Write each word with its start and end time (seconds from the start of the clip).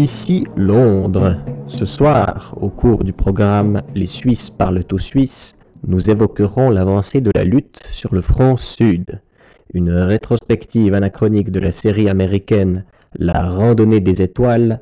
Ici 0.00 0.46
Londres. 0.56 1.36
Ce 1.68 1.84
soir, 1.84 2.56
au 2.58 2.70
cours 2.70 3.04
du 3.04 3.12
programme 3.12 3.82
Les 3.94 4.06
Suisses 4.06 4.48
parlent 4.48 4.82
au 4.90 4.96
suisse, 4.96 5.56
nous 5.86 6.08
évoquerons 6.08 6.70
l'avancée 6.70 7.20
de 7.20 7.30
la 7.34 7.44
lutte 7.44 7.82
sur 7.90 8.14
le 8.14 8.22
front 8.22 8.56
sud. 8.56 9.20
Une 9.74 9.90
rétrospective 9.90 10.94
anachronique 10.94 11.50
de 11.50 11.60
la 11.60 11.70
série 11.70 12.08
américaine 12.08 12.86
La 13.18 13.50
randonnée 13.50 14.00
des 14.00 14.22
étoiles, 14.22 14.80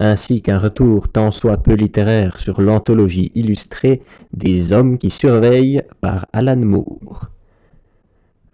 ainsi 0.00 0.40
qu'un 0.40 0.58
retour 0.58 1.10
tant 1.10 1.30
soit 1.30 1.58
peu 1.58 1.74
littéraire 1.74 2.38
sur 2.38 2.62
l'anthologie 2.62 3.32
illustrée 3.34 4.00
des 4.32 4.72
hommes 4.72 4.96
qui 4.96 5.10
surveillent 5.10 5.82
par 6.00 6.24
Alan 6.32 6.56
Moore. 6.56 7.26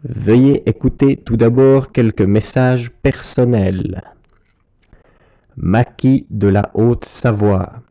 Veuillez 0.03 0.69
écouter 0.69 1.17
tout 1.17 1.37
d'abord 1.37 1.93
quelques 1.93 2.21
messages 2.23 2.91
personnels. 3.01 4.03
Maquis 5.57 6.27
de 6.31 6.47
la 6.47 6.71
Haute-Savoie. 6.75 7.83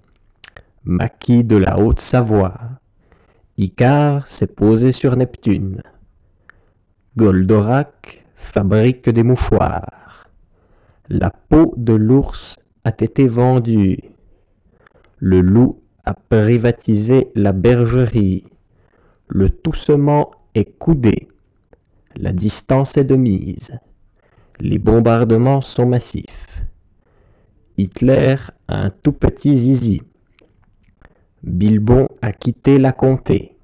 Maquis 0.86 1.44
de 1.44 1.58
la 1.58 1.78
Haute-Savoie. 1.78 2.58
Icare 3.58 4.26
s'est 4.28 4.48
posé 4.48 4.94
sur 4.94 5.18
Neptune. 5.18 5.84
Goldorak 7.18 8.24
fabrique 8.36 9.10
des 9.10 9.24
mouchoirs. 9.24 10.30
La 11.10 11.32
peau 11.32 11.74
de 11.76 11.94
l'ours 11.94 12.58
a 12.86 12.90
été 12.90 13.28
vendue. 13.28 14.00
Le 15.18 15.42
loup 15.42 15.82
a 16.06 16.14
privatisé 16.14 17.30
la 17.36 17.52
bergerie. 17.52 18.46
Le 19.28 19.50
toussement 19.50 20.32
est 20.56 20.78
coudé. 20.80 21.28
La 22.16 22.32
distance 22.32 22.96
est 22.96 23.04
de 23.04 23.16
mise. 23.16 23.78
Les 24.60 24.80
bombardements 24.80 25.62
sont 25.62 25.86
massifs. 25.86 26.49
Hitler 27.80 28.36
a 28.68 28.88
un 28.88 28.90
tout 28.90 29.14
petit 29.14 29.56
zizi. 29.56 30.02
Bilbon 31.44 32.10
a 32.22 32.34
quitté 32.34 32.78
la 32.78 32.92
comté. 32.92 33.56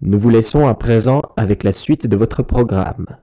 Nous 0.00 0.18
vous 0.18 0.30
laissons 0.30 0.66
à 0.66 0.72
présent 0.72 1.20
avec 1.36 1.64
la 1.64 1.72
suite 1.72 2.06
de 2.06 2.16
votre 2.16 2.42
programme. 2.42 3.18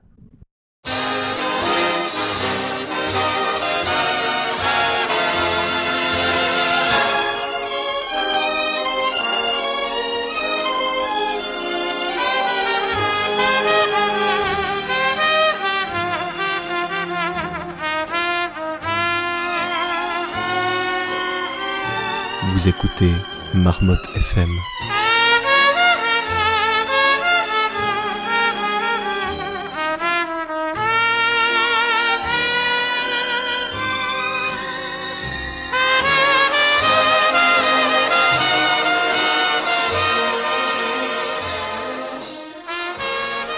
Vous 22.52 22.68
écoutez 22.68 23.10
Marmotte 23.54 24.06
FM. 24.14 24.50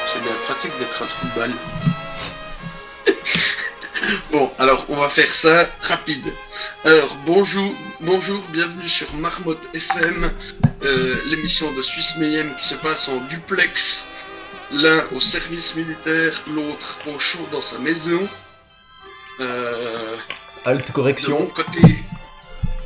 C'est 0.06 0.22
bien 0.22 0.30
pratique 0.46 0.70
d'être 0.78 1.02
un 1.02 1.06
trou 1.06 1.26
de 1.26 1.34
balle. 1.34 1.54
bon, 4.30 4.52
alors 4.60 4.86
on 4.88 4.94
va 4.94 5.08
faire 5.08 5.34
ça 5.34 5.68
rapide. 5.80 6.32
Alors 6.84 7.16
bonjour, 7.26 7.74
bonjour, 8.04 8.46
bienvenue 8.50 8.88
sur 8.88 9.12
Marmotte 9.14 9.68
FM, 9.74 10.30
euh, 10.84 11.16
l'émission 11.26 11.72
de 11.72 11.82
Suisse 11.82 12.16
Mayhem 12.18 12.54
qui 12.58 12.66
se 12.66 12.74
passe 12.76 13.08
en 13.08 13.16
duplex. 13.28 14.04
L'un 14.72 15.04
au 15.14 15.20
service 15.20 15.76
militaire, 15.76 16.42
l'autre 16.52 16.98
au 17.14 17.18
chaud 17.18 17.46
dans 17.52 17.60
sa 17.60 17.78
maison. 17.78 18.20
Euh, 19.40 20.16
Alt 20.64 20.80
de 20.86 20.86
mon 20.88 20.94
correction. 20.94 21.46
côté, 21.46 21.80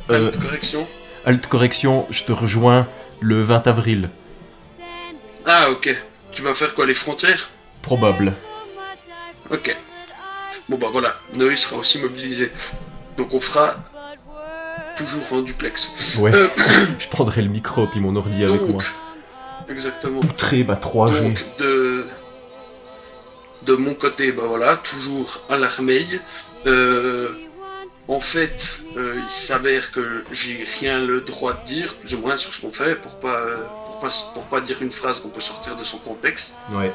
Euh, 0.09 0.25
Alt 0.27 0.39
correction. 0.39 0.87
Alt 1.25 1.47
correction, 1.47 2.07
je 2.09 2.23
te 2.23 2.31
rejoins 2.31 2.87
le 3.21 3.41
20 3.43 3.67
avril. 3.67 4.09
Ah 5.45 5.69
ok. 5.71 5.95
Tu 6.31 6.41
vas 6.41 6.53
faire 6.53 6.75
quoi 6.75 6.85
les 6.85 6.93
frontières? 6.93 7.49
Probable. 7.81 8.33
Ok. 9.51 9.75
Bon 10.67 10.77
bah 10.77 10.89
voilà, 10.91 11.15
Noé 11.33 11.55
sera 11.55 11.77
aussi 11.77 11.97
mobilisé. 11.97 12.51
Donc 13.17 13.33
on 13.33 13.39
fera 13.39 13.77
toujours 14.99 15.33
en 15.33 15.41
duplex. 15.41 16.17
Ouais. 16.19 16.33
Euh, 16.33 16.47
je 16.99 17.07
prendrai 17.07 17.41
le 17.41 17.49
micro 17.49 17.87
puis 17.87 17.99
mon 17.99 18.15
ordi 18.15 18.43
avec 18.43 18.61
moi. 18.61 18.83
exactement. 19.69 20.19
Poutré, 20.19 20.63
bah 20.63 20.75
3G. 20.75 21.23
Donc 21.23 21.45
de 21.57 22.05
de 23.63 23.73
mon 23.75 23.93
côté, 23.93 24.31
bah 24.31 24.43
voilà, 24.47 24.77
toujours 24.77 25.41
à 25.49 25.57
l'armée. 25.57 26.05
Euh, 26.65 27.29
en 28.07 28.19
fait, 28.19 28.81
euh, 28.97 29.21
il 29.23 29.29
s'avère 29.29 29.91
que 29.91 30.23
j'ai 30.31 30.65
rien 30.79 31.05
le 31.05 31.21
droit 31.21 31.53
de 31.53 31.65
dire, 31.65 31.95
plus 31.95 32.15
ou 32.15 32.19
moins 32.19 32.37
sur 32.37 32.53
ce 32.53 32.61
qu'on 32.61 32.71
fait, 32.71 32.95
pour 32.95 33.19
pas 33.19 33.45
pour 33.85 33.99
pas 33.99 34.09
pour 34.33 34.43
pas 34.45 34.61
dire 34.61 34.81
une 34.81 34.91
phrase 34.91 35.19
qu'on 35.19 35.29
peut 35.29 35.41
sortir 35.41 35.75
de 35.75 35.83
son 35.83 35.99
contexte. 35.99 36.55
Ouais. 36.71 36.91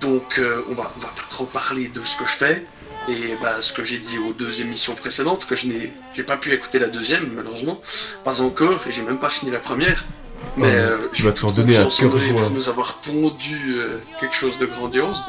Donc 0.00 0.38
euh, 0.38 0.62
on 0.70 0.74
va 0.74 0.90
on 0.96 1.00
va 1.00 1.08
pas 1.08 1.22
trop 1.30 1.44
parler 1.44 1.88
de 1.88 2.04
ce 2.04 2.16
que 2.16 2.26
je 2.26 2.32
fais 2.32 2.64
et 3.08 3.34
bah, 3.42 3.56
ce 3.60 3.72
que 3.72 3.82
j'ai 3.82 3.98
dit 3.98 4.18
aux 4.18 4.32
deux 4.32 4.60
émissions 4.60 4.94
précédentes 4.94 5.46
que 5.46 5.56
je 5.56 5.66
n'ai 5.66 5.92
j'ai 6.14 6.22
pas 6.22 6.36
pu 6.36 6.52
écouter 6.52 6.78
la 6.78 6.88
deuxième 6.88 7.32
malheureusement, 7.34 7.80
pas 8.24 8.40
encore 8.42 8.86
et 8.86 8.90
j'ai 8.92 9.02
même 9.02 9.18
pas 9.18 9.30
fini 9.30 9.50
la 9.50 9.58
première. 9.58 10.04
Mais 10.56 10.68
Oh, 10.70 10.76
euh, 10.76 10.98
tu 11.12 11.22
vas 11.22 11.32
t'en 11.32 11.50
donner 11.50 11.76
à 11.76 11.86
cœur 11.86 12.16
joie. 12.16 12.40
pour 12.42 12.50
nous 12.50 12.68
avoir 12.68 12.94
pondu 12.98 13.76
euh, 13.76 13.98
quelque 14.20 14.34
chose 14.36 14.58
de 14.58 14.66
grandiose. 14.66 15.22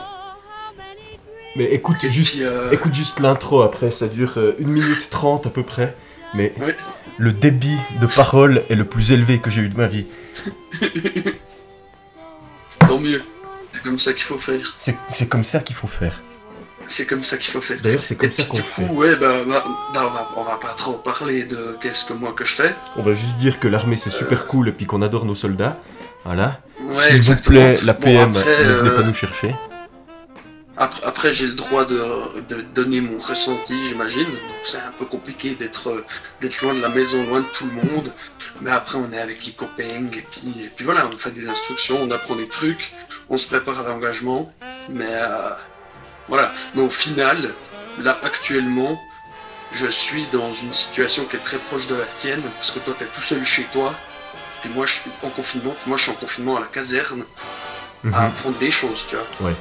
Mais 1.56 1.66
écoute 1.66 2.03
Et 2.03 2.12
juste, 2.12 2.35
puis, 2.35 2.44
euh, 2.44 2.69
écoute 2.72 2.94
juste 2.94 3.19
l'intro 3.19 3.62
après, 3.62 3.91
ça 3.91 4.07
dure 4.07 4.38
1 4.38 4.63
minute 4.68 5.09
30 5.09 5.47
à 5.47 5.50
peu 5.50 5.63
près. 5.63 5.95
Mais 6.35 6.53
le 7.18 7.31
débit 7.31 7.75
de 8.00 8.06
parole 8.06 8.63
est 8.69 8.75
le 8.75 8.85
plus 8.85 9.12
élevé 9.12 9.39
que 9.39 9.50
j'ai 9.50 9.62
eu 9.62 9.69
de 9.69 9.78
ma 9.78 9.88
vie. 9.88 10.06
Tant 12.79 13.00
mieux. 13.00 13.23
C'est 13.73 13.81
comme 13.84 14.00
ça 14.00 14.13
qu'il 14.13 14.23
faut 14.23 14.38
faire. 14.38 14.75
C'est 14.78 15.28
comme 15.28 15.44
ça 15.44 15.59
qu'il 15.59 15.75
faut 15.75 15.88
faire. 15.88 16.22
C'est 16.91 17.05
comme 17.05 17.23
ça 17.23 17.38
qu'il 17.38 17.51
faut 17.51 17.61
faire. 17.61 17.77
D'ailleurs, 17.83 18.03
c'est 18.03 18.16
Et 18.16 18.17
comme 18.17 18.31
ça 18.31 18.44
qu'on 18.45 18.57
du 18.57 18.63
fait. 18.63 18.81
coup, 18.83 18.95
ouais, 18.95 19.16
bah, 19.16 19.44
bah, 19.47 19.63
bah, 19.94 20.01
on, 20.07 20.09
va, 20.09 20.27
on 20.38 20.44
va 20.44 20.57
pas 20.57 20.73
trop 20.75 20.94
parler 20.94 21.44
de 21.44 21.77
qu'est-ce 21.79 22.03
que 22.03 22.13
moi 22.13 22.33
que 22.33 22.44
je 22.44 22.53
fais. 22.55 22.73
On 22.97 23.03
va 23.03 23.13
juste 23.13 23.38
dire 23.38 23.59
que 23.59 23.67
l'armée 23.67 23.95
c'est 23.95 24.09
super 24.09 24.47
cool 24.47 24.69
et 24.69 24.72
puis 24.72 24.85
qu'on 24.88 25.01
adore 25.03 25.23
nos 25.25 25.35
soldats. 25.35 25.77
Voilà. 26.25 26.59
Ouais, 26.81 26.91
S'il 26.94 27.22
vous 27.22 27.35
plaît, 27.35 27.77
la 27.83 27.94
Bon, 27.94 28.01
PM, 28.05 28.35
après, 28.35 28.63
ne 28.66 28.73
venez 28.73 28.89
euh, 28.89 28.95
pas 28.95 29.03
nous 29.03 29.13
chercher. 29.13 29.55
Après, 30.77 31.03
après, 31.05 31.33
j'ai 31.33 31.45
le 31.45 31.53
droit 31.53 31.85
de, 31.85 32.01
de 32.47 32.61
donner 32.73 33.01
mon 33.01 33.19
ressenti, 33.19 33.73
j'imagine. 33.89 34.23
Donc 34.25 34.61
c'est 34.66 34.77
un 34.77 34.91
peu 34.97 35.06
compliqué 35.06 35.56
d'être 35.56 35.89
euh, 35.89 36.06
d'être 36.41 36.59
loin 36.63 36.73
de 36.73 36.81
la 36.81 36.89
maison, 36.89 37.23
loin 37.27 37.41
de 37.41 37.45
tout 37.53 37.66
le 37.67 37.81
monde. 37.91 38.11
Mais 38.61 38.71
après, 38.71 38.97
on 38.97 39.11
est 39.13 39.19
avec 39.19 39.45
les 39.45 39.51
copains 39.51 39.83
et 40.11 40.25
puis, 40.31 40.63
et 40.63 40.69
puis 40.75 40.85
voilà, 40.85 41.07
on 41.13 41.17
fait 41.17 41.31
des 41.31 41.47
instructions, 41.47 41.97
on 42.01 42.09
apprend 42.11 42.35
des 42.35 42.47
trucs, 42.47 42.91
on 43.29 43.38
se 43.38 43.45
prépare 43.45 43.79
à 43.81 43.83
l'engagement. 43.83 44.50
Mais 44.89 45.09
euh, 45.11 45.50
voilà. 46.29 46.51
Mais 46.75 46.81
au 46.81 46.90
final, 46.90 47.53
là 48.01 48.17
actuellement, 48.23 49.01
je 49.73 49.88
suis 49.88 50.25
dans 50.31 50.53
une 50.53 50.73
situation 50.73 51.25
qui 51.25 51.36
est 51.36 51.44
très 51.44 51.57
proche 51.57 51.88
de 51.88 51.95
la 51.95 52.06
tienne 52.18 52.42
parce 52.57 52.71
que 52.71 52.80
toi, 52.80 52.95
t'es 52.98 53.06
tout 53.06 53.21
seul 53.21 53.45
chez 53.45 53.63
toi. 53.74 53.94
Puis 54.62 54.69
moi, 54.74 54.86
je 54.86 54.94
suis 54.94 55.12
en 55.24 55.30
confinement. 55.30 55.71
Puis 55.81 55.89
moi, 55.89 55.98
je 55.98 56.04
suis 56.04 56.12
en 56.12 56.15
confinement 56.15 56.57
à 56.57 56.62
la 56.62 56.65
caserne 56.68 57.24
Mhm. 58.04 58.13
à 58.13 58.27
apprendre 58.27 58.57
des 58.59 58.71
choses, 58.71 59.04
tu 59.09 59.15
vois. 59.15 59.50
Ouais. 59.50 59.56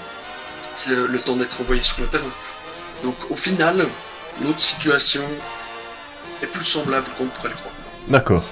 C'est 0.77 0.91
le, 0.91 1.19
temps 1.19 1.35
d'être 1.35 1.61
envoyé 1.61 1.83
sur 1.83 2.01
le 2.01 2.07
terrain. 2.07 2.23
Donc 3.03 3.17
au 3.31 3.37
final, 3.37 3.85
notre 4.43 4.63
situation 4.63 5.25
est 6.43 6.47
plus 6.47 6.65
semblable 6.65 7.07
qu'on 7.19 7.25
pourrait 7.27 7.49
le 7.49 7.55
croire. 7.57 7.75
D'accord. 8.07 8.45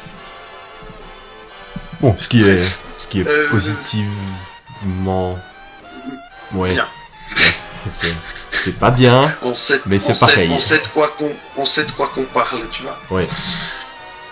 Bon, 2.00 2.16
ce 2.18 2.26
qui 2.28 2.42
est, 2.42 2.62
ce 2.98 3.06
qui 3.06 3.20
est 3.20 3.28
Euh, 3.28 3.48
positivement, 3.48 5.38
ouais, 6.52 6.70
Bien. 6.74 6.86
C'est- 7.90 8.72
pas 8.78 8.90
bien. 8.90 9.34
On 9.42 9.54
sait, 9.54 9.80
Mais 9.86 9.98
c'est 9.98 10.18
pareil. 10.18 10.50
on 10.52 10.58
sait 10.58 10.78
de 10.78 10.86
quoi 10.88 11.08
qu'on, 11.18 11.32
on 11.56 11.64
sait 11.64 11.84
de 11.84 11.90
quoi 11.92 12.08
qu'on 12.14 12.24
parle, 12.24 12.60
tu 12.72 12.82
vois. 12.82 12.98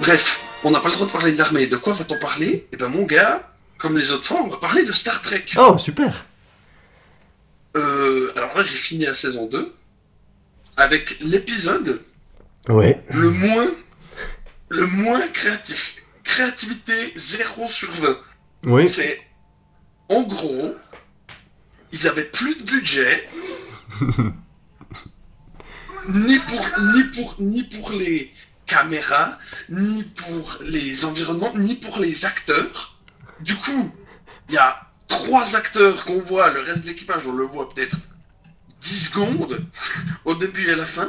Bref, 0.00 0.40
on 0.64 0.70
n'a 0.70 0.80
pas 0.80 0.88
le 0.88 0.94
droit 0.94 1.06
de 1.06 1.12
parler 1.12 1.32
de 1.32 1.38
l'armée. 1.38 1.66
De 1.66 1.76
quoi 1.76 1.92
va-t-on 1.92 2.18
parler? 2.18 2.66
Eh 2.72 2.76
ben 2.76 2.88
mon 2.88 3.04
gars, 3.04 3.48
comme 3.78 3.96
les 3.98 4.10
autres 4.10 4.24
fois, 4.26 4.40
on 4.44 4.48
va 4.48 4.56
parler 4.56 4.84
de 4.84 4.92
Star 4.92 5.20
Trek. 5.22 5.44
Oh 5.56 5.76
super. 5.78 6.24
Euh, 7.76 8.32
alors 8.36 8.56
là, 8.56 8.62
j'ai 8.62 8.76
fini 8.76 9.04
la 9.04 9.14
saison 9.14 9.46
2 9.46 9.72
avec 10.76 11.18
l'épisode 11.20 12.00
Ouais. 12.68 13.02
le 13.10 13.30
moins, 13.30 13.68
le 14.68 14.86
moins 14.86 15.26
créatif. 15.28 15.96
Créativité 16.22 17.12
0 17.16 17.68
sur 17.68 17.90
20. 17.92 18.16
Oui. 18.64 18.88
C'est 18.88 19.20
en 20.08 20.22
gros, 20.22 20.74
ils 21.94 22.08
avaient 22.08 22.24
plus 22.24 22.56
de 22.56 22.64
budget. 22.64 23.28
ni 26.08 26.38
pour, 26.40 26.66
ni 26.92 27.04
pour, 27.04 27.36
ni 27.38 27.62
pour 27.62 27.92
les 27.92 28.32
caméras, 28.66 29.38
ni 29.68 30.02
pour 30.02 30.58
les 30.62 31.04
environnements, 31.04 31.56
ni 31.56 31.76
pour 31.76 31.98
les 31.98 32.26
acteurs. 32.26 32.98
Du 33.40 33.54
coup, 33.54 33.94
il 34.48 34.56
y 34.56 34.58
a 34.58 34.90
trois 35.06 35.54
acteurs 35.54 36.04
qu'on 36.04 36.20
voit, 36.20 36.50
le 36.50 36.62
reste 36.62 36.82
de 36.82 36.88
l'équipage, 36.88 37.28
on 37.28 37.32
le 37.32 37.46
voit 37.46 37.68
peut-être 37.68 37.96
10 38.80 39.06
secondes 39.06 39.64
au 40.24 40.34
début 40.34 40.68
et 40.68 40.72
à 40.72 40.76
la 40.76 40.86
fin. 40.86 41.08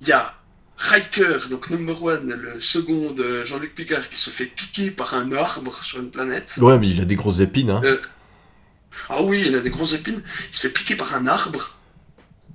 Il 0.00 0.08
y 0.08 0.12
a 0.12 0.34
Riker, 0.78 1.48
donc 1.50 1.68
number 1.68 2.02
one, 2.02 2.32
le 2.32 2.60
second 2.62 3.14
Jean-Luc 3.44 3.74
Picard, 3.74 4.08
qui 4.08 4.16
se 4.16 4.30
fait 4.30 4.46
piquer 4.46 4.90
par 4.90 5.12
un 5.12 5.32
arbre 5.32 5.82
sur 5.84 5.98
une 5.98 6.10
planète. 6.10 6.54
Ouais, 6.56 6.78
mais 6.78 6.88
il 6.88 7.00
a 7.00 7.04
des 7.04 7.16
grosses 7.16 7.40
épines, 7.40 7.70
hein. 7.70 7.82
Euh, 7.84 8.00
ah 9.08 9.22
oui, 9.22 9.44
il 9.46 9.54
a 9.56 9.60
des 9.60 9.70
grosses 9.70 9.92
épines. 9.94 10.22
Il 10.50 10.56
se 10.56 10.62
fait 10.62 10.72
piquer 10.72 10.96
par 10.96 11.14
un 11.14 11.26
arbre. 11.26 11.74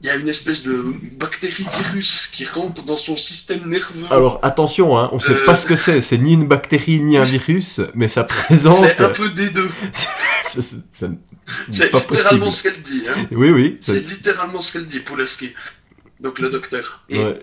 Il 0.02 0.08
y 0.08 0.10
a 0.10 0.16
une 0.16 0.28
espèce 0.28 0.64
de 0.64 0.84
bactérie 1.14 1.66
virus 1.82 2.28
qui 2.28 2.44
rentre 2.44 2.84
dans 2.84 2.98
son 2.98 3.16
système 3.16 3.70
nerveux. 3.70 4.06
Alors 4.12 4.40
attention, 4.44 4.98
hein, 4.98 5.10
on 5.14 5.20
sait 5.20 5.32
Euh. 5.34 5.46
pas 5.46 5.56
ce 5.56 5.66
que 5.66 5.78
c'est. 5.78 6.02
C'est 6.02 6.18
ni 6.18 6.34
une 6.34 6.46
bactérie 6.46 7.00
ni 7.00 7.16
un 7.18 7.24
virus, 7.24 7.80
mais 7.96 8.10
ça 8.10 8.26
présente. 8.26 8.84
c'est 8.86 9.00
un 9.02 9.10
peu 9.10 9.30
des 9.30 9.50
deux. 9.50 9.70
C'est- 10.46 11.10
littéralement 11.70 12.52
ce 12.52 12.64
qu'elle 12.64 12.82
dit. 12.82 13.04
Hein. 13.10 13.28
Oui, 13.32 13.50
oui. 13.52 13.78
C'est 13.80 14.00
littéralement 14.00 14.62
ce 14.62 14.74
qu'elle 14.74 14.88
dit, 14.88 15.00
Pulaski. 15.00 15.54
Donc 16.20 16.40
le 16.40 16.50
docteur. 16.50 17.04
Et 17.10 17.20
Ouais. 17.24 17.40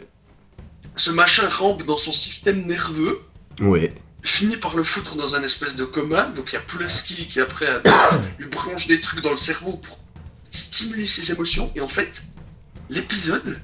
ce 0.97 1.11
machin 1.11 1.49
rampe 1.49 1.85
dans 1.85 1.97
son 1.97 2.12
système 2.12 2.67
nerveux. 2.67 3.20
Ouais. 3.61 3.94
Finit 4.22 4.56
par 4.56 4.76
le 4.76 4.82
foutre 4.82 5.17
dans 5.17 5.34
un 5.34 5.43
espèce 5.43 5.76
de 5.76 5.84
coma. 5.84 6.25
Donc 6.37 6.52
il 6.52 6.55
y 6.55 6.58
a 6.58 6.61
Pulaski 6.61 7.26
qui 7.26 7.40
après 7.40 7.67
a- 7.67 7.81
lui 8.38 8.46
branche 8.49 8.87
des 8.87 9.00
trucs 9.00 9.22
dans 9.22 9.31
le 9.31 9.37
cerveau 9.37 9.72
pour 9.72 9.99
stimuler 10.50 11.06
ses 11.06 11.31
émotions. 11.32 11.70
Et 11.75 11.81
en 11.81 11.88
fait, 11.88 12.22
l'épisode 12.90 13.58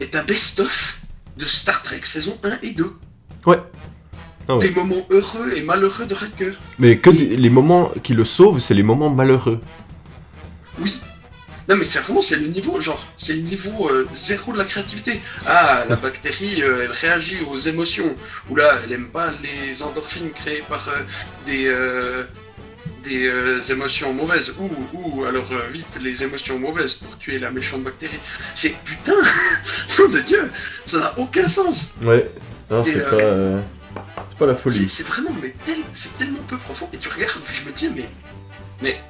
est 0.00 0.14
un 0.14 0.22
best-of 0.22 0.98
de 1.36 1.44
Star 1.46 1.82
Trek 1.82 2.00
saison 2.04 2.38
1 2.44 2.58
et 2.62 2.72
2. 2.72 2.92
Ouais. 3.46 3.58
Ah 4.48 4.56
ouais. 4.56 4.68
Des 4.68 4.74
moments 4.74 5.04
heureux 5.10 5.52
et 5.56 5.62
malheureux 5.62 6.06
de 6.06 6.14
Riker. 6.14 6.52
Mais 6.78 6.98
que 6.98 7.10
des- 7.10 7.36
les 7.36 7.50
moments 7.50 7.90
qui 8.02 8.14
le 8.14 8.24
sauvent, 8.24 8.60
c'est 8.60 8.74
les 8.74 8.82
moments 8.84 9.10
malheureux. 9.10 9.60
Oui. 10.78 10.94
Non 11.68 11.76
mais 11.76 11.84
c'est 11.84 11.98
vraiment 12.00 12.22
c'est 12.22 12.36
le 12.36 12.46
niveau 12.46 12.80
genre 12.80 13.04
c'est 13.16 13.32
le 13.34 13.40
niveau 13.42 13.88
euh, 13.90 14.06
zéro 14.14 14.52
de 14.52 14.58
la 14.58 14.64
créativité. 14.64 15.20
Ah 15.46 15.84
la 15.88 15.96
bactérie 16.06 16.62
euh, 16.62 16.84
elle 16.84 16.92
réagit 16.92 17.38
aux 17.48 17.56
émotions. 17.58 18.14
Ou 18.48 18.56
là 18.56 18.80
elle 18.84 18.92
aime 18.92 19.08
pas 19.08 19.30
les 19.42 19.82
endorphines 19.82 20.30
créées 20.30 20.62
par 20.68 20.88
euh, 20.88 20.92
des 21.44 21.64
des 23.04 23.26
euh, 23.26 23.60
émotions 23.70 24.12
mauvaises. 24.12 24.54
Ou 24.60 24.70
ou 24.92 25.24
alors 25.24 25.48
euh, 25.52 25.68
vite 25.72 25.86
les 26.00 26.22
émotions 26.22 26.58
mauvaises 26.58 26.94
pour 26.94 27.18
tuer 27.18 27.38
la 27.38 27.50
méchante 27.50 27.82
bactérie. 27.82 28.18
C'est 28.54 28.74
putain 28.84 29.12
nom 29.98 30.08
de 30.08 30.20
dieu 30.20 30.50
ça 30.86 30.98
n'a 30.98 31.18
aucun 31.18 31.48
sens. 31.48 31.88
Ouais. 32.02 32.30
Non, 32.70 32.84
c'est 32.84 33.02
euh, 33.12 33.60
pas. 33.94 34.02
C'est 34.30 34.38
pas 34.38 34.46
la 34.46 34.54
folie. 34.54 34.88
c'est 34.88 35.06
vraiment 35.06 35.30
mais 35.42 35.54
tel- 35.64 35.78
c'est 35.94 36.16
tellement 36.18 36.42
peu 36.46 36.58
profond 36.58 36.88
et 36.92 36.98
tu 36.98 37.08
regardes 37.08 37.40
puis 37.46 37.56
je 37.60 37.68
me 37.68 37.74
dis 37.74 37.88
mais 37.96 38.08
mais 38.82 39.00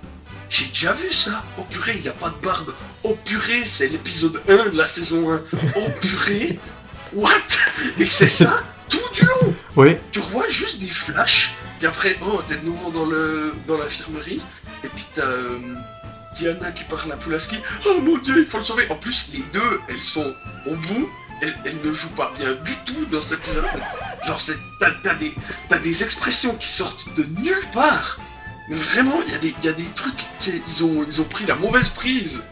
j'ai 0.48 0.66
déjà 0.66 0.92
vu 0.92 1.12
ça. 1.12 1.42
Oh 1.58 1.62
purée, 1.70 1.98
il 2.00 2.08
a 2.08 2.12
pas 2.12 2.30
de 2.30 2.36
barbe. 2.36 2.72
Oh 3.04 3.16
purée, 3.24 3.64
c'est 3.66 3.88
l'épisode 3.88 4.40
1 4.48 4.70
de 4.70 4.76
la 4.78 4.86
saison 4.86 5.32
1. 5.32 5.40
Oh 5.76 5.88
purée, 6.00 6.58
what? 7.12 7.30
Et 7.98 8.06
c'est 8.06 8.28
ça 8.28 8.62
tout 8.88 8.98
du 9.14 9.22
long. 9.24 9.54
Ouais. 9.74 10.00
Tu 10.12 10.20
revois 10.20 10.48
juste 10.48 10.78
des 10.78 10.86
flashs. 10.88 11.54
Puis 11.78 11.86
après, 11.86 12.16
oh, 12.24 12.40
t'es 12.48 12.56
de 12.56 12.64
nouveau 12.64 12.90
dans 12.90 13.04
le 13.04 13.52
dans 13.66 13.76
l'infirmerie. 13.78 14.40
Et 14.84 14.88
puis 14.88 15.04
t'as 15.14 15.22
euh, 15.22 15.58
Diana 16.36 16.70
qui 16.72 16.84
parle 16.84 17.10
à 17.12 17.16
Pulaski. 17.16 17.56
Oh 17.86 18.00
mon 18.00 18.18
dieu, 18.18 18.38
il 18.38 18.46
faut 18.46 18.58
le 18.58 18.64
sauver. 18.64 18.86
En 18.90 18.94
plus, 18.96 19.28
les 19.32 19.42
deux, 19.52 19.80
elles 19.88 20.02
sont 20.02 20.34
au 20.66 20.74
bout. 20.74 21.10
Elles, 21.42 21.54
elles 21.66 21.78
ne 21.84 21.92
jouent 21.92 22.14
pas 22.14 22.32
bien 22.38 22.54
du 22.64 22.72
tout 22.86 23.04
dans 23.12 23.20
cet 23.20 23.34
épisode. 23.34 23.64
Genre, 24.26 24.40
c'est- 24.40 24.56
t'as 24.80 24.90
t'as 25.02 25.14
des, 25.16 25.34
t'as 25.68 25.78
des 25.78 26.02
expressions 26.02 26.54
qui 26.54 26.68
sortent 26.68 27.04
de 27.16 27.24
nulle 27.42 27.60
part. 27.74 28.18
Mais 28.68 28.76
vraiment, 28.76 29.20
il 29.26 29.32
y, 29.32 29.36
a 29.36 29.38
des- 29.38 29.54
y 29.62 29.68
a 29.68 29.72
des 29.72 29.84
trucs, 29.94 30.24
ils 30.68 30.84
ont, 30.84 31.04
ils 31.08 31.20
ont 31.20 31.24
pris 31.24 31.46
la 31.46 31.54
mauvaise 31.54 31.88
prise. 31.90 32.42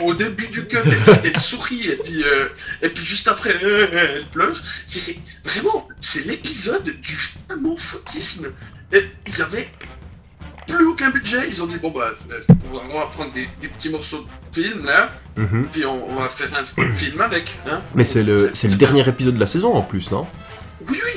Ou 0.00 0.06
au 0.10 0.14
début 0.14 0.48
du 0.48 0.66
cut, 0.66 0.78
elle, 0.84 1.20
elle 1.24 1.40
sourit, 1.40 1.88
et 1.88 1.96
puis, 1.96 2.22
euh, 2.24 2.48
et 2.82 2.88
puis 2.90 3.04
juste 3.04 3.26
après, 3.28 3.56
euh, 3.62 3.88
elle 3.92 4.26
pleure. 4.26 4.60
C'est 4.86 5.16
vraiment, 5.44 5.88
c'est 6.00 6.26
l'épisode 6.26 6.84
du 7.00 7.16
charmant 7.16 7.76
foutisme. 7.76 8.48
Et 8.92 9.02
ils 9.26 9.42
avaient 9.42 9.68
plus 10.66 10.86
aucun 10.86 11.10
budget, 11.10 11.48
ils 11.48 11.60
ont 11.62 11.66
dit, 11.66 11.78
bon 11.78 11.90
bah, 11.90 12.12
euh, 12.30 12.40
on 12.72 12.94
va, 12.98 13.06
prendre 13.06 13.32
des, 13.32 13.48
des 13.60 13.66
petits 13.68 13.88
morceaux 13.88 14.24
de 14.54 14.62
film 14.62 14.84
là, 14.84 15.10
Mhm. 15.36 15.66
puis 15.72 15.84
on, 15.86 16.10
on 16.10 16.16
va 16.16 16.28
faire 16.28 16.50
un 16.54 16.64
film 16.94 17.20
avec. 17.20 17.56
Hein. 17.68 17.80
Mais 17.94 18.04
c'est 18.04 18.22
le, 18.22 18.50
le 18.64 18.74
dernier 18.76 19.08
épisode 19.08 19.34
de 19.34 19.40
la 19.40 19.46
saison 19.46 19.72
en 19.74 19.82
plus, 19.82 20.10
non? 20.10 20.26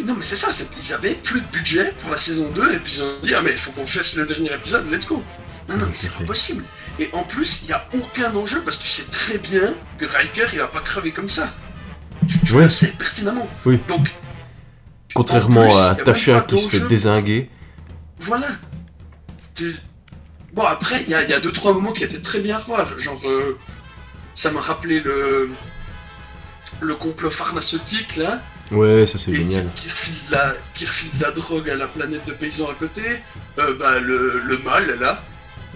Non, 0.06 0.16
mais 0.18 0.24
c'est 0.24 0.36
ça, 0.36 0.50
ils 0.80 0.94
avaient 0.94 1.14
plus 1.16 1.42
de 1.42 1.46
budget 1.48 1.94
pour 2.02 2.12
la 2.12 2.18
saison 2.18 2.50
2, 2.50 2.74
et 2.74 2.78
puis 2.80 2.94
ils 2.98 3.04
ont 3.04 3.20
dit, 3.24 3.34
ah, 3.36 3.42
mais 3.42 3.52
il 3.52 3.58
faut 3.58 3.72
qu'on 3.72 3.86
fasse 3.88 4.16
le 4.16 4.26
dernier 4.26 4.54
épisode, 4.54 4.90
let's 4.92 5.08
go. 5.08 5.24
Non, 5.70 5.78
non, 5.78 5.86
mais 5.88 5.96
c'est 5.96 6.12
pas 6.12 6.24
possible. 6.26 6.64
Et 7.00 7.10
en 7.14 7.24
plus, 7.24 7.62
il 7.64 7.68
n'y 7.68 7.74
a 7.74 7.88
aucun 7.94 8.36
enjeu, 8.36 8.62
parce 8.64 8.78
que 8.78 8.84
tu 8.84 8.90
sais 8.90 9.04
très 9.04 9.38
bien 9.38 9.74
que 9.98 10.06
Riker, 10.06 10.48
il 10.54 10.60
va 10.60 10.68
pas 10.68 10.82
crever 10.82 11.12
comme 11.12 11.30
ça. 11.30 11.54
Tu, 12.28 12.40
tu 12.40 12.54
Ouais. 12.54 12.66
le 12.66 12.70
sais 12.70 12.88
pertinemment. 12.88 13.48
Oui. 13.66 13.80
Donc. 13.88 14.10
Contrairement 15.14 15.70
plus, 15.70 15.80
à 15.80 15.96
Tasha 15.96 16.42
qui 16.42 16.58
se 16.58 16.70
fait 16.70 16.80
désinguer. 16.82 17.50
Voilà. 18.20 18.48
Tu- 19.56 19.76
Bon, 20.54 20.64
après, 20.64 21.02
il 21.04 21.10
y 21.10 21.16
a, 21.16 21.24
il 21.24 21.30
y 21.30 21.34
a 21.34 21.40
deux, 21.40 21.52
trois 21.52 21.74
moments 21.74 21.92
qui 21.94 22.04
étaient 22.04 22.22
très 22.22 22.40
bien 22.40 22.58
à 22.58 22.60
revoir. 22.60 23.00
Genre, 23.00 23.20
euh, 23.26 23.58
ça 24.36 24.52
m'a 24.52 24.60
rappelé 24.62 25.00
le. 25.00 25.50
Le 26.82 26.96
complot 26.96 27.32
pharmaceutique, 27.32 28.16
là. 28.18 28.40
Ouais, 28.72 29.06
ça 29.06 29.18
c'est 29.18 29.34
génial. 29.34 29.68
Qui, 29.76 29.84
qui 29.88 29.90
refile 29.92 30.14
la, 30.32 30.56
qui 30.74 30.86
refile 30.86 31.10
la 31.22 31.32
drogue 31.32 31.70
à 31.70 31.76
la 31.76 31.88
planète 31.88 32.26
de 32.26 32.32
paysans 32.34 32.70
à 32.70 32.74
côté. 32.74 33.02
Euh, 33.60 33.76
bah, 33.78 34.00
le, 34.00 34.40
le 34.46 34.58
mal, 34.60 34.98
là. 35.00 35.24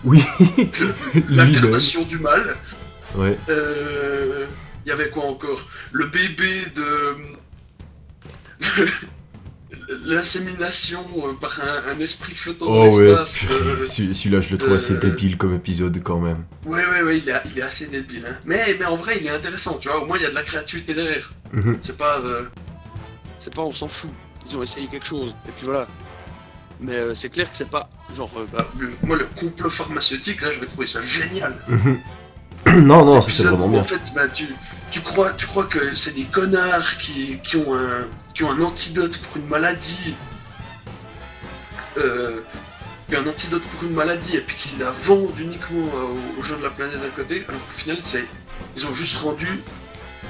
Oui. 0.04 0.24
L'incarnation 1.30 2.04
du 2.04 2.18
mal. 2.20 2.56
Ouais. 3.16 3.38
Euh, 3.50 4.46
Il 4.86 4.90
y 4.90 4.92
avait 4.92 5.10
quoi 5.10 5.26
encore? 5.26 5.66
Le 5.92 6.06
bébé 6.06 6.64
de. 6.76 7.16
L'insémination 10.06 11.00
euh, 11.18 11.34
par 11.40 11.60
un, 11.62 11.92
un 11.96 12.00
esprit 12.00 12.36
flottant 12.36 12.66
Oh 12.68 12.88
dans 12.90 12.96
ouais, 12.96 13.06
l'espace. 13.08 13.40
euh, 13.52 13.86
celui- 13.86 14.14
celui-là 14.16 14.42
je 14.42 14.52
le 14.52 14.58
trouve 14.58 14.74
assez 14.74 14.94
euh, 14.94 15.00
débile 15.00 15.38
comme 15.38 15.54
épisode 15.54 16.02
quand 16.04 16.20
même. 16.20 16.44
Ouais, 16.66 16.86
ouais, 16.86 17.04
ouais, 17.04 17.18
il 17.20 17.30
est, 17.30 17.34
il 17.54 17.60
est 17.60 17.62
assez 17.62 17.88
débile. 17.88 18.24
Hein. 18.30 18.36
Mais, 18.46 18.76
mais 18.80 18.86
en 18.86 18.96
vrai, 18.98 19.18
il 19.20 19.28
est 19.28 19.30
intéressant, 19.32 19.78
tu 19.78 19.88
vois. 19.90 20.02
Au 20.02 20.06
moins, 20.06 20.18
il 20.18 20.24
y 20.24 20.26
a 20.26 20.30
de 20.30 20.36
la 20.36 20.44
créativité 20.44 20.94
derrière. 20.94 21.32
Mhm. 21.54 21.78
C'est 21.82 21.98
pas. 21.98 22.22
C'est 23.48 23.56
pas, 23.56 23.62
on 23.62 23.72
s'en 23.72 23.88
fout. 23.88 24.12
Ils 24.46 24.58
ont 24.58 24.62
essayé 24.64 24.88
quelque 24.88 25.06
chose. 25.08 25.34
Et 25.48 25.52
puis 25.52 25.64
voilà. 25.68 25.88
Mais 26.82 26.96
euh, 26.96 27.16
c'est 27.16 27.30
clair 27.30 27.50
que 27.50 27.56
c'est 27.56 27.70
pas. 27.70 27.90
Genre, 28.14 28.30
euh, 28.36 28.46
bah, 28.52 28.68
le- 28.78 28.92
moi, 29.04 29.16
le 29.16 29.24
complot 29.40 29.70
pharmaceutique, 29.70 30.42
là, 30.42 30.52
je 30.52 30.60
vais 30.60 30.66
trouver 30.66 30.86
ça 30.86 31.02
génial. 31.02 31.56
Mhm. 31.70 32.00
non, 32.86 33.06
non, 33.06 33.22
ça 33.22 33.32
c'est 33.32 33.44
vraiment 33.44 33.70
bien. 33.70 33.80
En 33.80 33.84
fait, 33.86 34.02
bah, 34.14 34.28
tu, 34.28 34.50
tu, 34.92 35.00
crois, 35.00 35.32
tu 35.32 35.48
crois 35.48 35.64
que 35.64 35.96
c'est 35.96 36.12
des 36.14 36.26
connards 36.26 36.98
qui, 36.98 37.40
qui, 37.42 37.56
ont 37.56 37.74
un, 37.74 38.06
qui 38.34 38.44
ont 38.44 38.52
un 38.52 38.60
antidote 38.62 39.18
pour 39.20 39.38
une 39.38 39.48
maladie. 39.48 40.14
Euh, 41.98 42.42
un 43.16 43.26
antidote 43.28 43.64
pour 43.64 43.84
une 43.88 43.96
maladie 43.96 44.36
et 44.36 44.42
puis 44.42 44.58
qui 44.58 44.76
la 44.78 44.92
vendent 44.92 45.40
uniquement 45.40 45.88
euh, 45.96 46.02
aux, 46.04 46.42
aux 46.42 46.44
gens 46.44 46.58
de 46.58 46.64
la 46.64 46.70
planète 46.70 47.00
d'à 47.02 47.08
côté, 47.16 47.46
alors 47.48 47.62
qu'au 47.66 47.78
final, 47.80 47.98
c'est, 48.04 48.26
ils 48.76 48.86
ont 48.86 48.94
juste 48.94 49.16
rendu 49.20 49.48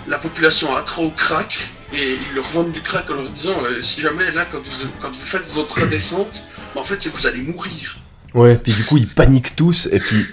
la 0.07 0.17
population 0.17 0.75
accro 0.75 1.05
au 1.05 1.09
crack 1.09 1.67
et 1.93 2.13
ils 2.13 2.35
leur 2.35 2.45
vendent 2.49 2.71
du 2.71 2.81
crack 2.81 3.09
en 3.09 3.15
leur 3.15 3.29
disant 3.29 3.55
euh, 3.63 3.81
si 3.81 4.01
jamais 4.01 4.29
là, 4.31 4.45
quand 4.51 4.59
vous, 4.59 4.87
quand 5.01 5.09
vous 5.09 5.21
faites 5.21 5.47
votre 5.53 5.85
descente, 5.87 6.43
bah, 6.75 6.81
en 6.81 6.83
fait, 6.83 7.01
c'est 7.01 7.11
que 7.11 7.17
vous 7.17 7.27
allez 7.27 7.41
mourir. 7.41 7.97
Ouais, 8.33 8.57
puis 8.57 8.73
du 8.73 8.83
coup 8.83 8.97
ils 8.97 9.07
paniquent 9.07 9.55
tous 9.55 9.87
et 9.91 9.99
puis. 9.99 10.25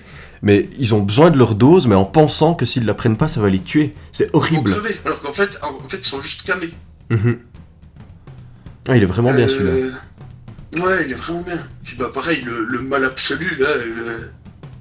Mais 0.43 0.69
ils 0.79 0.95
ont 0.95 1.01
besoin 1.01 1.31
de 1.31 1.39
leur 1.39 1.55
dose, 1.55 1.87
mais 1.87 1.95
en 1.95 2.05
pensant 2.05 2.55
que 2.55 2.67
s'ils 2.67 2.85
la 2.85 2.93
prennent 2.93 3.17
pas, 3.17 3.29
ça 3.29 3.41
va 3.41 3.49
les 3.49 3.61
tuer. 3.63 3.95
C'est 4.13 4.25
Ils 4.25 4.31
vont 4.33 4.39
horrible. 4.41 4.71
crever. 4.73 5.01
Alors 5.07 5.21
qu'en 5.23 5.33
fait, 5.33 5.59
en 5.63 5.69
en 5.71 5.89
fait, 5.89 5.97
ils 5.99 6.05
sont 6.05 6.21
juste 6.21 6.43
camés. 6.43 6.71
Mhm. 7.09 7.39
Ah, 8.89 8.97
il 8.97 9.03
est 9.03 9.07
vraiment 9.07 9.33
bien 9.33 9.47
Euh, 9.47 9.49
celui-là. 9.49 10.85
Ouais, 10.85 11.05
il 11.07 11.13
est 11.13 11.15
vraiment 11.15 11.41
bien. 11.41 11.67
Puis 11.85 11.97
bah 11.97 12.11
pareil, 12.13 12.43
le, 12.43 12.65
le 12.67 12.81
mal 12.81 13.05
absolu, 13.07 13.57
là, 13.59 13.77
le- 13.77 14.31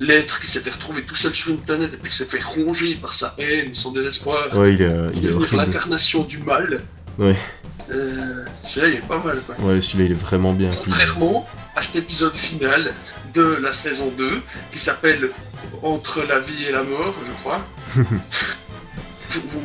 l'être 0.04 0.40
qui 0.40 0.48
s'était 0.48 0.70
retrouvé 0.72 1.04
tout 1.04 1.16
seul 1.16 1.34
sur 1.34 1.50
une 1.52 1.58
planète 1.58 1.94
et 1.94 1.98
puis 1.98 2.12
qui 2.12 2.18
s'est 2.18 2.26
fait 2.26 2.42
ronger 2.44 2.96
par 2.96 3.16
sa 3.16 3.34
haine, 3.38 3.74
son 3.74 3.92
désespoir, 3.92 4.48
Ouais, 4.56 4.74
il 4.74 4.82
est, 4.82 4.86
euh, 4.86 5.08
pour 5.10 5.18
il 5.18 5.26
est 5.26 5.28
devenir 5.30 5.38
horrible. 5.54 5.58
l'incarnation 5.58 6.24
du 6.24 6.38
mal. 6.40 6.82
Ouais. 7.18 7.36
Euh, 7.92 8.46
celui-là, 8.68 8.88
il 8.90 8.96
est 8.96 9.08
pas 9.08 9.22
mal, 9.24 9.40
quoi. 9.46 9.56
Ouais, 9.66 9.82
celui-là 9.82 10.06
il 10.06 10.12
est 10.12 10.16
vraiment 10.30 10.54
bien. 10.54 10.70
Contrairement 10.84 11.48
à 11.76 11.82
cet 11.82 11.96
épisode 11.98 12.36
final 12.36 12.94
de 13.34 13.58
la 13.62 13.74
saison 13.74 14.12
2, 14.18 14.42
qui 14.72 14.80
s'appelle 14.80 15.30
Entre 15.82 16.22
la 16.28 16.40
vie 16.40 16.66
et 16.68 16.72
la 16.72 16.84
mort, 16.84 17.14
je 17.28 17.32
crois. 17.42 17.62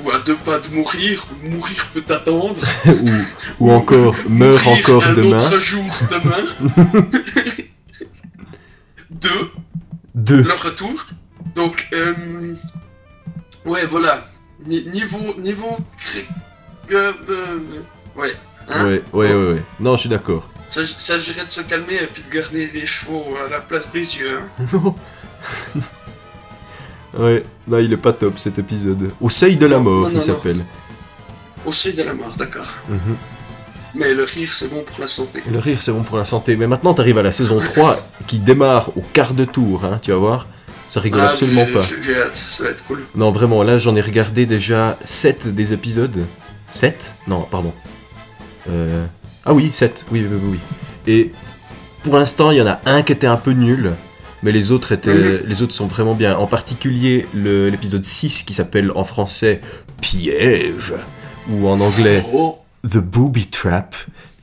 ou 0.05 0.11
à 0.11 0.19
deux 0.21 0.37
pas 0.37 0.59
de 0.59 0.69
mourir, 0.75 1.27
ou 1.45 1.49
mourir 1.51 1.87
peut 1.93 2.05
attendre. 2.15 2.57
ou, 2.87 3.11
ou 3.67 3.71
encore, 3.73 4.15
meurt 4.29 4.65
Mourir 4.65 4.79
encore 4.79 5.05
un 5.05 5.13
demain. 5.13 5.47
autre 5.47 5.59
jour 5.59 5.85
demain. 6.11 6.45
Deux, 9.11 9.48
Deux. 10.29 10.43
leur 10.43 10.63
retour. 10.63 11.07
Donc, 11.55 11.89
euh, 11.93 12.15
ouais, 13.65 13.87
voilà. 13.87 14.25
ni- 14.67 14.85
niveau, 14.87 15.35
niveau, 15.39 15.77
euh, 16.91 17.13
ouais. 18.17 18.35
Hein 18.71 18.85
ouais, 18.87 19.03
ouais, 19.13 19.33
ouais, 19.35 19.53
ouais. 19.55 19.63
Non, 19.81 19.95
je 19.97 20.01
suis 20.01 20.09
d'accord. 20.09 20.47
Ça 20.69 20.83
s'agirait 20.85 21.47
de 21.47 21.51
se 21.51 21.63
calmer 21.63 21.95
et 22.03 22.07
puis 22.07 22.23
de 22.23 22.29
garder 22.31 22.67
les 22.69 22.87
chevaux 22.87 23.25
à 23.47 23.49
la 23.51 23.61
place 23.61 23.91
des 23.91 24.01
yeux. 24.19 24.39
hein. 24.75 24.95
ouais, 27.19 27.43
non, 27.67 27.79
il 27.79 27.93
est 27.93 27.97
pas 27.97 28.13
top 28.13 28.39
cet 28.39 28.59
épisode. 28.59 29.11
Au 29.21 29.31
seuil 29.31 29.57
de 29.57 29.67
la 29.67 29.79
mort, 29.79 30.03
non, 30.03 30.11
il 30.15 30.21
s'appelle. 30.23 30.65
Au 31.65 31.73
seuil 31.73 31.95
de 31.95 32.03
la 32.03 32.13
mort, 32.13 32.35
d'accord. 32.37 32.67
Mhm. 32.89 33.17
Mais 33.95 34.13
le 34.15 34.25
rire, 34.25 34.51
c'est 34.53 34.69
bon 34.69 34.83
pour 34.83 35.01
la 35.01 35.09
santé. 35.09 35.43
Le 35.51 35.59
rire, 35.59 35.79
c'est 35.81 35.93
bon 35.93 36.03
pour 36.03 36.19
la 36.19 36.25
santé. 36.25 36.57
Mais 36.57 36.67
maintenant, 36.67 36.95
t'arrives 36.95 37.19
à 37.19 37.23
la 37.23 37.33
saison 37.33 37.59
3 37.61 37.99
qui 38.27 38.39
démarre 38.39 38.91
au 38.97 39.01
quart 39.13 39.33
de 39.35 39.45
tour, 39.45 39.85
hein, 39.85 39.99
tu 40.03 40.11
vas 40.11 40.19
voir. 40.19 40.47
Ça 40.87 41.01
rigole 41.01 41.21
Ah, 41.23 41.31
absolument 41.31 41.67
pas. 41.73 41.83
j'ai- 42.03 42.17
hâte, 42.17 42.37
ça 42.51 42.65
va 42.65 42.71
être 42.71 42.85
cool. 42.87 43.03
Non, 43.15 43.31
vraiment, 43.31 43.63
là, 43.63 43.77
j'en 43.79 43.95
ai 43.97 44.01
regardé 44.01 44.47
déjà 44.47 44.97
7 45.05 45.55
des 45.55 45.73
épisodes. 45.73 46.25
7 46.71 47.13
Non, 47.27 47.47
pardon. 47.51 47.73
Euh... 48.71 49.05
Ah 49.45 49.55
oui, 49.55 49.71
7. 49.73 50.05
Oui, 50.11 50.25
oui, 50.31 50.39
oui, 50.43 50.51
oui. 50.53 50.59
Et 51.13 51.33
pour 52.05 52.17
l'instant, 52.19 52.51
il 52.51 52.59
y 52.59 52.63
en 52.63 52.67
a 52.67 52.81
un 52.87 53.03
qui 53.03 53.13
était 53.13 53.27
un 53.27 53.37
peu 53.37 53.53
nul. 53.53 53.93
Mais 54.43 54.53
les 54.53 54.71
autres, 54.71 54.93
étaient, 54.93 55.11
Mhm. 55.13 55.41
les 55.47 55.63
autres 55.63 55.75
sont 55.75 55.87
vraiment 55.87 56.15
bien. 56.15 56.37
En 56.37 56.47
particulier 56.47 57.27
l'épisode 57.35 58.05
6 58.05 58.43
qui 58.45 58.55
s'appelle 58.55 58.93
en 58.95 59.03
français 59.05 59.61
Piège. 60.01 60.95
Ou 61.51 61.69
en 61.69 61.81
anglais 61.81 62.25
Oh, 62.33 62.57
The 62.85 62.99
Booby 62.99 63.47
Trap, 63.47 63.95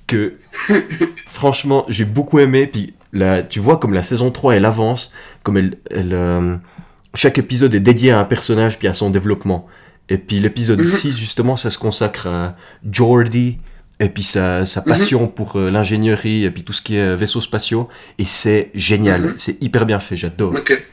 que 0.08 0.34
franchement 1.27 1.86
j'ai 1.89 2.06
beaucoup 2.06 2.39
aimé. 2.39 2.68
Puis 2.68 2.94
là, 3.13 3.44
tu 3.44 3.60
vois 3.60 3.77
comme 3.77 3.94
la 3.94 4.04
saison 4.04 4.32
3 4.32 4.56
elle 4.56 4.65
avance, 4.65 5.12
comme 5.44 5.58
elle, 5.58 5.77
elle, 5.92 6.13
euh, 6.13 6.56
chaque 7.13 7.38
épisode 7.38 7.74
est 7.75 7.80
dédié 7.80 8.12
à 8.12 8.20
un 8.20 8.25
personnage 8.25 8.77
puis 8.80 8.88
à 8.88 8.94
son 8.94 9.10
développement. 9.10 9.68
Et 10.10 10.18
puis 10.18 10.39
l'épisode 10.39 10.80
Mhm. 10.80 10.86
6 10.86 11.18
justement 11.18 11.56
ça 11.56 11.70
se 11.70 11.77
consacre 11.77 12.27
à 12.27 12.56
Jordi 12.89 13.58
et 14.00 14.10
puis 14.10 14.24
sa, 14.24 14.65
sa 14.65 14.82
passion 14.82 15.27
pour 15.27 15.56
euh, 15.56 15.70
l'ingénierie 15.72 16.44
et 16.44 16.51
puis 16.51 16.63
tout 16.63 16.74
ce 16.74 16.82
qui 16.82 16.98
est 16.98 17.01
euh, 17.01 17.15
vaisseaux 17.15 17.42
spatiaux. 17.42 17.88
Et 18.20 18.25
c'est 18.25 18.70
génial, 18.75 19.22
Mhm. 19.22 19.34
c'est 19.38 19.63
hyper 19.63 19.86
bien 19.86 20.00
fait, 20.00 20.15
j'adore. 20.18 20.54
ok, 20.54 20.84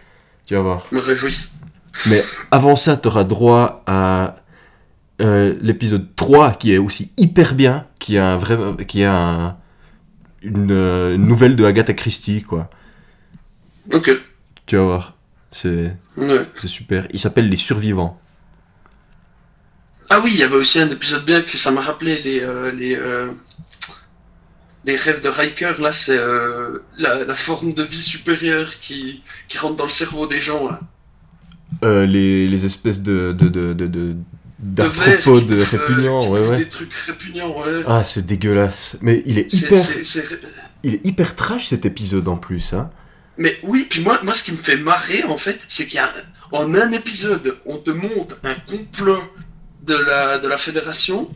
Tu 0.47 0.55
vas 0.55 0.61
voir. 0.61 0.87
me 0.93 1.01
réjouis. 1.01 1.49
Mais 2.07 2.23
avant 2.51 2.75
ça, 2.77 2.97
tu 2.97 3.09
auras 3.09 3.25
droit 3.25 3.83
à 3.87 4.37
euh, 5.21 5.55
l'épisode 5.61 6.15
3 6.17 6.53
qui 6.55 6.73
est 6.73 6.79
aussi 6.79 7.13
hyper 7.19 7.55
bien, 7.55 7.87
qui 8.01 8.19
a, 8.19 8.27
un 8.33 8.37
vrai, 8.37 8.57
qui 8.87 9.05
un- 9.05 9.57
une, 10.43 10.73
euh, 10.73 11.15
une 11.15 11.27
nouvelle 11.27 11.55
de 11.57 11.65
Agatha 11.65 11.95
Christie, 11.95 12.43
quoi. 12.43 12.69
Ok, 13.93 14.11
Tu 14.67 14.77
vas 14.77 14.83
voir. 14.85 15.17
C'est 15.51 15.95
ouais. 16.17 16.45
super. 16.55 17.07
Il 17.13 17.19
s'appelle 17.19 17.49
Les 17.49 17.57
Survivants. 17.57 18.19
Ah 20.11 20.21
oui, 20.23 20.31
il 20.35 20.41
y 20.41 20.43
avait 20.43 20.57
aussi 20.57 20.79
un 20.79 20.89
épisode 20.91 21.25
bien 21.25 21.43
que 21.43 21.57
ça 21.57 21.71
m'a 21.71 21.81
rappelé 21.81 22.19
les, 22.23 22.41
euh, 22.41 22.71
les, 22.73 22.97
euh, 22.97 23.31
les 24.85 24.97
rêves 24.97 25.23
de 25.23 25.29
Riker. 25.29 25.75
Là, 25.79 25.93
c'est 25.93 26.17
la, 26.99 27.25
la 27.25 27.35
forme 27.35 27.73
de 27.75 27.83
vie 27.83 28.03
supérieure 28.03 28.79
qui, 28.81 29.23
qui 29.49 29.59
rentre 29.59 29.77
dans 29.77 29.85
le 29.85 29.91
cerveau 29.91 30.27
des 30.27 30.41
gens. 30.41 30.69
Là. 30.71 32.05
Les, 32.07 32.47
les 32.49 32.65
espèces 32.67 33.03
de. 33.03 33.33
de, 33.33 33.49
de, 33.49 33.73
de, 33.73 34.17
de- 34.63 34.69
De 34.71 34.89
d'arthropodes 34.89 35.51
euh, 35.53 35.65
répugnants, 35.65 36.23
qui 36.25 36.29
ouais, 36.31 36.49
ouais. 36.49 36.57
Des 36.59 36.69
trucs 36.69 36.93
répugnants, 36.95 37.51
ouais. 37.63 37.83
Ah, 37.87 38.05
c'est 38.05 38.25
dégueulasse. 38.27 38.97
Mais 39.03 39.23
il 39.27 39.39
est 39.39 39.53
hyper, 39.53 39.85
il 40.85 40.95
est 40.95 41.07
hyper 41.07 41.35
trash 41.37 41.67
cet 41.69 41.85
épisode 41.85 42.29
en 42.29 42.37
plus, 42.37 42.73
hein. 42.73 42.91
Mais 43.39 43.59
oui, 43.63 43.87
puis 43.89 44.01
moi, 44.03 44.21
moi, 44.23 44.35
ce 44.35 44.45
qui 44.45 44.53
me 44.53 44.57
fait 44.59 44.77
marrer, 44.77 45.25
en 45.25 45.37
fait, 45.39 45.61
c'est 45.69 45.87
qu'il 45.87 45.97
y 45.97 45.99
a 45.99 46.13
en 46.53 46.75
un 46.75 46.93
épisode, 46.93 47.57
on 47.67 47.79
te 47.79 47.91
montre 47.91 48.39
un 48.45 48.55
complot 48.55 49.23
de 49.83 49.95
la, 49.95 50.39
de 50.39 50.47
la 50.47 50.59
fédération. 50.59 51.31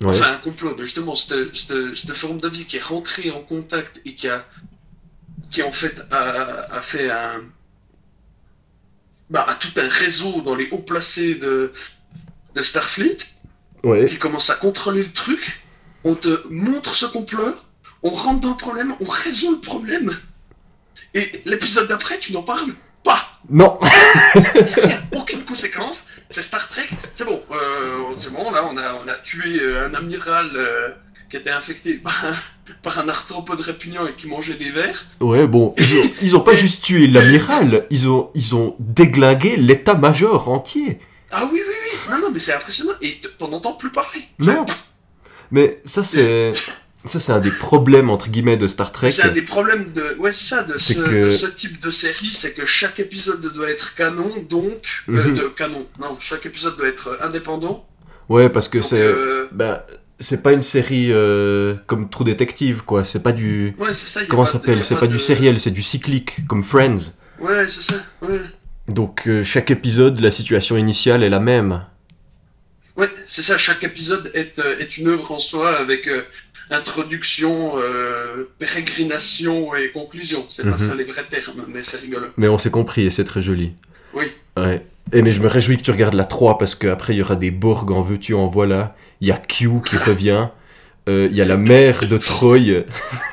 Ouais. 0.00 0.08
Enfin, 0.16 0.32
un 0.32 0.36
complot 0.38 0.74
de 0.74 0.82
justement 0.84 1.14
cette, 1.14 1.54
cette, 1.54 1.94
cette 1.94 2.12
forme 2.14 2.40
de 2.40 2.48
vie 2.48 2.64
qui 2.64 2.78
est 2.78 2.82
rentrée 2.84 3.30
en 3.30 3.40
contact 3.40 4.00
et 4.04 4.14
qui 4.16 4.26
a, 4.28 4.44
qui 5.50 5.62
en 5.62 5.70
fait 5.70 6.02
a, 6.10 6.66
a 6.78 6.82
fait 6.82 7.10
un, 7.10 7.42
bah, 9.30 9.46
a 9.48 9.54
tout 9.54 9.72
un 9.76 9.88
réseau 9.88 10.40
dans 10.42 10.54
les 10.54 10.68
hauts 10.70 10.78
placés 10.78 11.36
de, 11.36 11.72
de 12.54 12.62
Starfleet 12.62 13.18
ouais. 13.84 14.06
qui 14.06 14.18
commence 14.18 14.50
à 14.50 14.54
contrôler 14.54 15.02
le 15.02 15.12
truc. 15.12 15.60
On 16.04 16.14
te 16.14 16.46
montre 16.50 16.94
ce 16.94 17.06
complot, 17.06 17.54
on 18.02 18.10
rentre 18.10 18.40
dans 18.40 18.50
le 18.50 18.56
problème, 18.56 18.94
on 19.00 19.06
résout 19.06 19.52
le 19.52 19.60
problème. 19.60 20.14
Et 21.14 21.42
l'épisode 21.44 21.88
d'après, 21.88 22.18
tu 22.18 22.32
n'en 22.32 22.42
parles 22.42 22.74
pas. 23.02 23.38
Non. 23.48 23.78
Il 24.34 24.86
n'y 24.86 24.92
a 24.92 25.02
aucune 25.14 25.44
conséquence. 25.44 26.06
C'est 26.30 26.42
Star 26.42 26.68
Trek. 26.68 26.88
C'est 27.14 27.24
bon. 27.24 27.40
euh, 27.52 28.14
c'est 28.18 28.32
bon. 28.32 28.50
Là, 28.50 28.66
on 28.70 28.76
a, 28.76 28.94
on 28.94 29.08
a 29.08 29.14
tué 29.22 29.60
euh, 29.60 29.86
un 29.86 29.94
amiral 29.94 30.50
euh, 30.54 30.88
qui 31.30 31.36
était 31.36 31.50
infecté 31.50 31.94
par 31.94 32.24
un, 32.24 32.34
par 32.82 32.98
un 32.98 33.08
arthropode 33.08 33.60
répugnant 33.60 34.06
et 34.06 34.14
qui 34.14 34.26
mangeait 34.26 34.54
des 34.54 34.70
vers. 34.70 35.06
Ouais, 35.20 35.46
bon, 35.46 35.74
ils 35.78 35.94
ont, 35.96 36.10
ils 36.22 36.36
ont 36.36 36.40
pas 36.40 36.54
juste 36.56 36.82
tué 36.84 37.06
l'amiral, 37.06 37.86
ils 37.90 38.08
ont, 38.08 38.30
ils 38.34 38.54
ont 38.54 38.76
déglingué 38.78 39.56
l'état-major 39.56 40.48
entier. 40.48 40.98
Ah 41.36 41.48
oui, 41.52 41.60
oui, 41.66 41.74
oui. 41.84 41.98
Non, 42.10 42.18
non, 42.20 42.30
mais 42.32 42.38
c'est 42.38 42.52
impressionnant. 42.54 42.92
Et 43.02 43.18
t'en 43.38 43.50
entends 43.52 43.74
plus 43.74 43.90
parler. 43.90 44.22
Non. 44.38 44.64
Mais 45.50 45.80
ça, 45.84 46.02
c'est. 46.02 46.52
Ça, 47.06 47.20
c'est 47.20 47.32
un 47.32 47.40
des 47.40 47.50
problèmes, 47.50 48.08
entre 48.08 48.30
guillemets, 48.30 48.56
de 48.56 48.66
Star 48.66 48.90
Trek. 48.90 49.10
C'est 49.10 49.24
un 49.24 49.28
des 49.28 49.42
problèmes 49.42 49.92
de, 49.92 50.16
ouais, 50.18 50.32
c'est 50.32 50.44
ça, 50.54 50.62
de 50.62 50.74
ce, 50.78 50.94
que- 50.94 51.24
de 51.26 51.28
ce 51.28 51.44
type 51.46 51.78
de 51.82 51.90
série, 51.90 52.30
c'est 52.32 52.54
que 52.54 52.64
chaque 52.64 52.98
épisode 52.98 53.42
doit 53.52 53.68
être 53.70 53.94
canon, 53.94 54.32
donc 54.48 54.80
euh, 55.10 55.12
Mhm. 55.24 55.34
de 55.36 55.42
canon. 55.48 55.86
Non, 56.00 56.16
chaque 56.18 56.46
épisode 56.46 56.78
doit 56.78 56.88
être 56.88 57.18
indépendant. 57.20 57.86
Ouais, 58.30 58.48
parce 58.48 58.68
que 58.68 58.80
c'est. 58.80 59.02
euh, 59.02 59.48
Ben, 59.52 59.82
c'est 60.18 60.42
pas 60.42 60.52
une 60.52 60.62
série 60.62 61.08
euh, 61.12 61.74
comme 61.86 62.08
True 62.08 62.24
Detective, 62.24 62.84
quoi. 62.84 63.04
C'est 63.04 63.22
pas 63.22 63.32
du. 63.32 63.76
ouais, 63.78 63.92
c'est 63.92 64.08
ça. 64.08 64.24
Comment 64.26 64.46
ça 64.46 64.52
s'appelle? 64.54 64.82
C'est 64.82 64.94
pas 64.94 65.00
pas 65.00 65.06
de- 65.06 65.12
du 65.12 65.18
sériel, 65.18 65.60
c'est 65.60 65.70
du 65.72 65.82
cyclique, 65.82 66.46
comme 66.48 66.62
Friends. 66.62 67.12
Ouais, 67.38 67.68
c'est 67.68 67.82
ça. 67.82 67.96
Ouais, 68.22 68.40
Donc, 68.88 69.26
euh, 69.28 69.42
chaque 69.42 69.70
épisode, 69.70 70.20
la 70.20 70.30
situation 70.30 70.76
initiale 70.76 71.22
est 71.22 71.30
la 71.30 71.40
même. 71.40 71.84
ouais, 72.96 73.08
c'est 73.26 73.42
ça. 73.42 73.56
Chaque 73.56 73.82
épisode 73.84 74.30
est, 74.34 74.58
euh, 74.58 74.78
est 74.78 74.98
une 74.98 75.08
œuvre 75.08 75.32
en 75.32 75.38
soi 75.38 75.76
avec 75.78 76.06
euh, 76.06 76.22
introduction, 76.70 77.72
euh, 77.78 78.48
pérégrination 78.58 79.74
et 79.74 79.90
conclusion. 79.90 80.44
C'est 80.48 80.64
Mhm. 80.64 80.70
pas 80.72 80.78
ça 80.78 80.94
les 80.94 81.04
vrais 81.04 81.24
termes, 81.28 81.64
mais 81.68 81.82
c'est 81.82 81.98
rigolo. 81.98 82.26
Mais 82.36 82.48
on 82.48 82.58
s'est 82.58 82.70
compris 82.70 83.02
et 83.06 83.10
c'est 83.10 83.24
très 83.24 83.42
joli. 83.42 83.72
Oui. 84.12 84.26
Ouais. 84.56 84.86
Et 85.12 85.22
mais 85.22 85.30
je 85.30 85.40
me 85.40 85.48
réjouis 85.48 85.76
que 85.76 85.82
tu 85.82 85.90
regardes 85.90 86.14
la 86.14 86.24
3 86.24 86.56
parce 86.58 86.74
qu'après 86.74 87.14
il 87.14 87.18
y 87.18 87.22
aura 87.22 87.36
des 87.36 87.50
Borg 87.50 87.90
en 87.90 88.02
veux-tu 88.02 88.32
en 88.34 88.46
voilà. 88.48 88.94
Il 89.20 89.28
y 89.28 89.32
a 89.32 89.36
Q 89.38 89.68
qui 89.84 89.96
revient. 90.10 90.48
Il 91.06 91.34
y 91.34 91.42
a 91.42 91.44
la 91.44 91.58
mère 91.58 92.06
de 92.08 92.16
Troy 92.16 92.58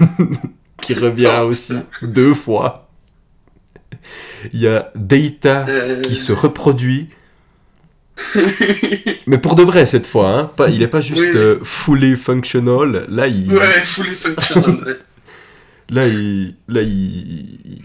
qui 0.81 0.93
revient 0.93 1.41
aussi 1.45 1.75
deux 2.01 2.33
fois. 2.33 2.90
Il 4.53 4.59
y 4.59 4.67
a 4.67 4.91
Data 4.95 5.65
Euh, 5.67 6.01
qui 6.01 6.15
se 6.15 6.31
reproduit. 6.31 7.09
Mais 9.27 9.37
pour 9.37 9.55
de 9.55 9.63
vrai 9.63 9.85
cette 9.85 10.05
fois, 10.05 10.29
hein. 10.29 10.51
pas, 10.55 10.69
il 10.69 10.81
est 10.83 10.87
pas 10.87 11.01
juste 11.01 11.21
Oui, 11.21 11.31
euh, 11.35 11.59
fully 11.63 12.15
functional. 12.15 13.05
Là, 13.09 13.27
il, 13.27 13.51
Ouais, 13.53 13.81
fully 13.83 14.15
functional. 14.15 14.83
ouais. 14.85 14.97
là, 15.89 16.07
il, 16.07 16.55
là, 16.67 16.81
il, 16.81 17.81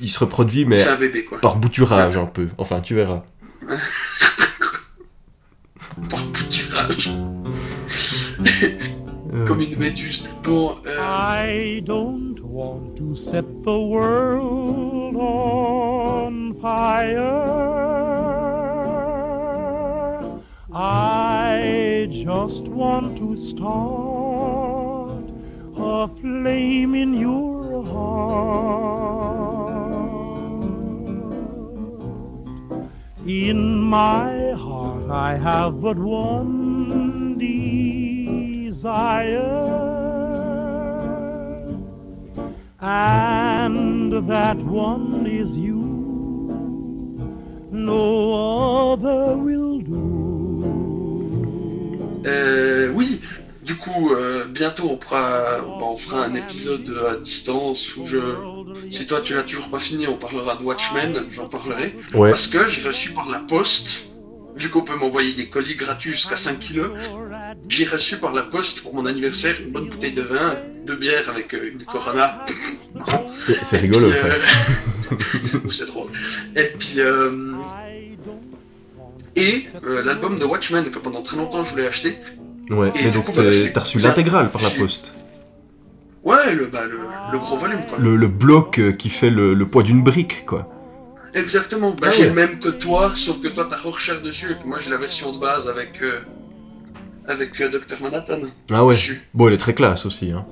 il, 0.00 0.08
se 0.08 0.18
reproduit, 0.18 0.64
mais 0.66 0.82
C'est 0.82 0.88
un 0.88 0.96
bébé, 0.96 1.24
quoi. 1.24 1.40
par 1.40 1.56
bouturage 1.56 2.16
un 2.16 2.26
peu. 2.26 2.48
Enfin, 2.58 2.80
tu 2.80 2.94
verras. 2.94 3.22
Par 6.10 6.24
bouturage. 6.26 7.10
Euh, 9.34 9.46
Comme 9.46 9.60
une 9.60 9.76
méduse. 9.78 10.22
Bon, 10.44 10.76
euh, 10.86 10.96
I 11.00 11.82
don't 11.82 12.36
want 12.42 12.94
to 12.96 13.14
set 13.14 13.44
the 13.68 13.80
world 13.96 15.16
on 15.16 16.54
fire. 16.58 17.34
I 20.72 22.08
just 22.10 22.64
want 22.80 23.18
to 23.18 23.36
start 23.36 25.26
a 25.76 26.08
flame 26.20 26.94
in 26.94 27.12
your 27.12 27.84
heart. 27.84 28.48
In 33.26 33.58
my 33.98 34.52
heart, 34.52 35.10
I 35.10 35.36
have 35.48 35.82
but 35.82 35.98
one 35.98 37.36
desire, 37.36 38.48
and 42.80 43.37
that 44.26 44.56
one 44.56 45.26
is 45.26 45.56
you. 45.56 45.78
No 47.70 48.92
other 48.92 49.36
will 49.36 49.80
do. 49.80 50.28
euh, 52.26 52.90
oui, 52.94 53.20
du 53.62 53.76
coup, 53.76 54.12
euh, 54.12 54.46
bientôt 54.46 54.90
on 54.90 54.98
fera, 55.00 55.58
bon, 55.60 55.92
on 55.92 55.96
fera 55.96 56.24
un 56.24 56.34
épisode 56.34 56.94
à 57.08 57.16
distance 57.16 57.96
où 57.96 58.06
je. 58.06 58.18
Si 58.90 59.06
toi 59.06 59.20
tu 59.20 59.34
l'as 59.34 59.42
toujours 59.42 59.68
pas 59.68 59.78
fini, 59.78 60.06
on 60.06 60.16
parlera 60.16 60.56
de 60.56 60.62
Watchmen, 60.62 61.26
j'en 61.28 61.48
parlerai. 61.48 61.94
Ouais. 62.14 62.30
Parce 62.30 62.46
que 62.46 62.66
j'ai 62.66 62.86
reçu 62.86 63.10
par 63.10 63.28
la 63.28 63.38
poste 63.40 64.04
vu 64.56 64.70
qu'on 64.70 64.82
peut 64.82 64.96
m'envoyer 64.96 65.34
des 65.34 65.48
colis 65.48 65.76
gratuits 65.76 66.12
jusqu'à 66.12 66.36
5 66.36 66.58
kilos, 66.58 66.90
j'ai 67.68 67.84
reçu 67.84 68.16
par 68.16 68.32
la 68.32 68.42
poste 68.42 68.82
pour 68.82 68.94
mon 68.94 69.06
anniversaire 69.06 69.56
une 69.60 69.70
bonne 69.70 69.88
bouteille 69.88 70.12
de 70.12 70.22
vin, 70.22 70.56
deux 70.86 70.96
bières 70.96 71.28
avec 71.28 71.52
euh, 71.54 71.70
une 71.72 71.84
Corona. 71.84 72.44
C'est 73.62 73.76
Et 73.76 73.80
rigolo 73.80 74.08
puis, 74.10 74.18
ça. 74.18 74.26
c'est 75.70 75.86
drôle. 75.86 76.08
Et 76.56 76.70
puis, 76.78 76.94
euh, 76.98 77.54
et 79.36 79.66
euh, 79.84 80.02
l'album 80.02 80.38
de 80.38 80.44
Watchmen 80.44 80.90
que 80.90 80.98
pendant 80.98 81.22
très 81.22 81.36
longtemps 81.36 81.62
je 81.64 81.70
voulais 81.70 81.86
acheter. 81.86 82.18
Ouais, 82.70 82.92
et 82.94 83.04
du 83.04 83.10
donc 83.10 83.26
bah, 83.34 83.42
t'as 83.72 83.80
reçu 83.80 83.98
l'intégrale 83.98 84.50
par 84.50 84.62
la 84.62 84.70
poste. 84.70 85.14
Ouais, 86.24 86.54
le, 86.54 86.66
bah, 86.66 86.84
le, 86.84 86.98
le 87.32 87.38
gros 87.38 87.56
volume 87.56 87.80
quoi. 87.88 87.98
Le, 87.98 88.16
le 88.16 88.26
bloc 88.26 88.80
qui 88.98 89.08
fait 89.08 89.30
le, 89.30 89.54
le 89.54 89.66
poids 89.66 89.82
d'une 89.82 90.02
brique, 90.02 90.44
quoi. 90.44 90.68
Exactement. 91.32 91.92
Bah, 91.92 92.08
Ah 92.10 92.10
j'ai 92.10 92.24
ouais. 92.24 92.28
le 92.28 92.34
même 92.34 92.58
que 92.58 92.68
toi, 92.68 93.12
sauf 93.14 93.40
que 93.40 93.48
toi 93.48 93.66
t'as 93.70 93.76
Rorschach 93.76 94.20
dessus 94.22 94.50
et 94.50 94.54
puis 94.54 94.68
moi 94.68 94.78
j'ai 94.82 94.90
la 94.90 94.96
version 94.98 95.32
de 95.32 95.38
base 95.38 95.68
avec 95.68 96.02
avec 97.28 97.60
euh, 97.60 97.68
Dr 97.68 98.02
Manhattan. 98.02 98.40
Ah 98.70 98.84
ouais. 98.84 98.94
dessus. 98.94 99.22
Bon, 99.34 99.46
elle 99.48 99.54
est 99.54 99.58
très 99.58 99.74
classe 99.74 100.04
aussi, 100.06 100.32
hein. 100.32 100.44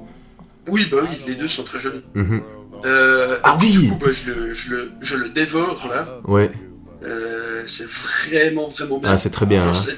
Oui, 0.68 0.86
bah 0.90 0.98
oui, 1.02 1.16
les 1.26 1.34
deux 1.34 1.48
sont 1.48 1.64
très 1.64 1.78
jolis. 1.78 2.02
Mhm. 2.14 2.42
Euh, 2.84 3.38
Ah 3.42 3.56
oui. 3.60 3.72
Du 3.72 3.88
coup, 3.90 3.98
bah, 4.00 4.10
je, 4.12 4.30
le, 4.32 4.52
je, 4.52 4.70
le, 4.74 4.92
je 5.00 5.16
le 5.16 5.28
dévore 5.30 5.88
là. 5.88 6.20
Ouais. 6.24 6.50
Euh, 7.02 7.62
c'est 7.66 7.86
vraiment 7.86 8.68
vraiment 8.68 8.98
bien. 8.98 9.10
Ah, 9.12 9.18
c'est 9.18 9.30
très 9.30 9.46
bien, 9.46 9.64
Genre, 9.72 9.86
hein. 9.88 9.92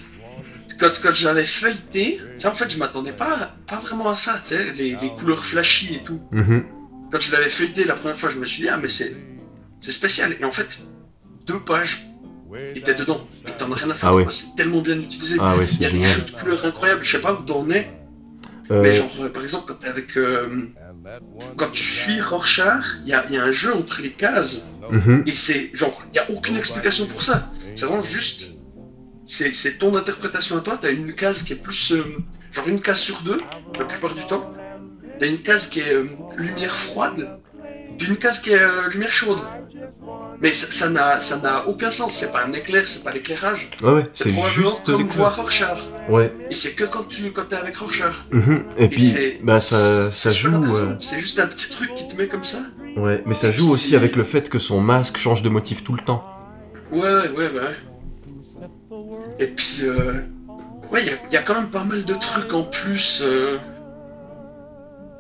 Quand, 0.78 0.90
quand 1.02 1.14
j'avais 1.14 1.44
feuilleté, 1.47 2.20
en 2.44 2.52
fait 2.52 2.70
je 2.70 2.78
m'attendais 2.78 3.12
pas, 3.12 3.52
pas 3.66 3.76
vraiment 3.80 4.11
à 4.11 4.14
ça, 4.14 4.40
tu 4.44 4.54
sais, 4.54 4.73
les, 4.75 4.90
les 5.02 5.11
couleurs 5.18 5.44
flashy 5.44 5.97
et 5.97 6.02
tout. 6.04 6.20
Mhm. 6.30 6.64
Quand 7.11 7.20
je 7.20 7.32
l'avais 7.32 7.49
feuilleté 7.49 7.82
la 7.85 7.94
première 7.94 8.16
fois, 8.16 8.28
je 8.30 8.38
me 8.38 8.44
suis 8.44 8.62
dit, 8.62 8.68
ah 8.68 8.76
mais 8.76 8.88
c'est 8.88 9.16
c'est 9.80 9.90
spécial. 9.92 10.37
Et 10.40 10.44
en 10.44 10.52
fait, 10.52 10.80
deux 11.47 11.58
pages 11.58 12.08
étaient 12.75 12.95
dedans. 12.95 13.21
Et 13.47 13.50
t'en 13.52 13.71
as 13.73 13.75
rien 13.76 13.90
à 13.90 13.95
foutre, 13.95 14.07
Ah 14.07 14.14
ouais. 14.14 14.25
quoi, 14.25 14.33
c'est 14.33 14.55
tellement 14.57 14.81
bien 14.81 14.99
utilisé. 14.99 15.37
Ah 15.40 15.57
ouais, 15.57 15.67
Il 15.67 15.83
y 15.83 15.87
a 15.87 15.90
des 15.90 16.02
jeux 16.05 16.23
de 16.23 16.31
couleurs 16.31 16.64
incroyables, 16.64 17.02
je 17.05 17.11
sais 17.12 17.21
pas 17.21 17.33
où 17.33 17.43
t'en 17.43 17.69
es, 17.71 17.90
Euh, 18.71 18.83
mais 18.83 18.93
genre 18.93 19.11
euh, 19.21 19.31
par 19.31 19.43
exemple 19.43 19.64
quand 19.69 19.78
t'es 19.81 19.88
avec... 19.88 20.17
euh, 20.17 20.69
quand 21.57 21.71
tu 21.71 21.83
suis 21.83 22.21
Rorschach, 22.21 22.85
il 23.05 23.09
y 23.09 23.14
a, 23.14 23.25
il 23.28 23.35
y 23.35 23.38
a 23.38 23.45
un 23.45 23.52
jeu 23.52 23.75
entre 23.75 24.02
les 24.02 24.12
cases, 24.12 24.62
mhm. 24.90 25.23
et 25.26 25.35
c'est 25.35 25.71
genre, 25.75 26.02
il 26.09 26.12
n'y 26.12 26.19
a 26.19 26.31
aucune 26.31 26.57
explication 26.57 27.07
pour 27.07 27.23
ça. 27.23 27.50
C'est 27.76 27.87
vraiment 27.87 28.02
juste... 28.02 28.50
C'est 29.25 29.52
c'est 29.55 29.78
ton 29.78 29.95
interprétation 29.97 30.57
à 30.59 30.61
toi, 30.61 30.78
t'as 30.81 30.90
une 30.90 31.14
case 31.14 31.43
qui 31.45 31.52
est 31.55 31.62
plus... 31.69 31.93
euh, 31.93 32.05
genre 32.52 32.69
une 32.69 32.81
case 32.81 32.99
sur 32.99 33.21
deux, 33.23 33.40
la 33.78 33.85
plupart 33.87 34.14
du 34.14 34.25
temps. 34.26 34.52
T'as 35.19 35.26
une 35.26 35.38
case 35.38 35.67
qui 35.67 35.81
est 35.81 35.93
euh, 35.95 36.07
lumière 36.37 36.75
froide, 36.75 37.38
puis 37.99 38.07
une 38.09 38.17
case 38.17 38.38
qui 38.40 38.50
est 38.50 38.62
euh, 38.62 38.88
lumière 38.93 39.12
chaude. 39.12 39.40
Mais 40.40 40.52
ça 40.52 40.88
n'a 40.88 41.18
ça 41.18 41.37
n'a 41.37 41.66
aucun 41.66 41.90
sens, 41.90 42.14
c'est 42.14 42.30
pas 42.30 42.45
un 42.45 42.52
éclair, 42.52 42.85
c'est 42.87 43.02
pas 43.02 43.11
l'éclairage. 43.11 43.68
Ouais, 43.83 43.92
ouais, 43.92 44.04
c'est 44.12 44.33
juste 44.33 44.87
comme 44.87 45.02
voir. 45.09 45.35
Rorschach. 45.35 45.80
Ouais. 46.09 46.33
Et 46.49 46.54
c'est 46.54 46.73
que 46.73 46.85
quand 46.85 47.09
tu 47.09 47.33
quand 47.33 47.49
t'es 47.49 47.57
avec 47.57 47.76
Rorschach. 47.76 48.14
Mhm. 48.30 48.62
Et 48.78 48.85
Et 48.85 48.88
puis, 48.88 49.14
bah 49.42 49.61
ça, 49.61 50.12
ça 50.12 50.30
joue. 50.30 50.54
euh, 50.76 50.95
C'est 51.00 51.18
juste 51.18 51.40
un 51.40 51.49
petit 51.49 51.68
truc 51.68 51.92
qui 51.97 52.07
te 52.07 52.14
met 52.14 52.28
comme 52.28 52.45
ça. 52.45 52.59
Ouais, 52.97 53.21
mais 53.26 53.35
ça 53.35 53.50
joue 53.50 53.68
aussi 53.71 53.97
avec 53.97 54.14
le 54.14 54.23
fait 54.23 54.49
que 54.49 54.61
son 54.61 54.80
masque 54.80 55.16
change 55.16 55.42
de 55.42 55.49
motif 55.49 55.83
tout 55.83 55.92
le 55.95 56.00
temps. 56.02 56.23
Ouais, 56.92 57.00
ouais, 57.00 57.28
ouais. 57.37 57.50
ouais. 57.50 57.76
Et 59.40 59.47
puis, 59.49 59.80
euh, 59.83 60.23
ouais, 60.92 61.02
il 61.02 61.07
y, 61.09 61.11
a- 61.11 61.18
il 61.26 61.33
y 61.33 61.37
a 61.37 61.42
quand 61.42 61.54
même 61.54 61.68
pas 61.71 61.85
mal 61.85 62.04
de 62.04 62.14
trucs 62.14 62.52
en 62.54 62.62
plus 62.62 63.21
euh, 63.23 63.59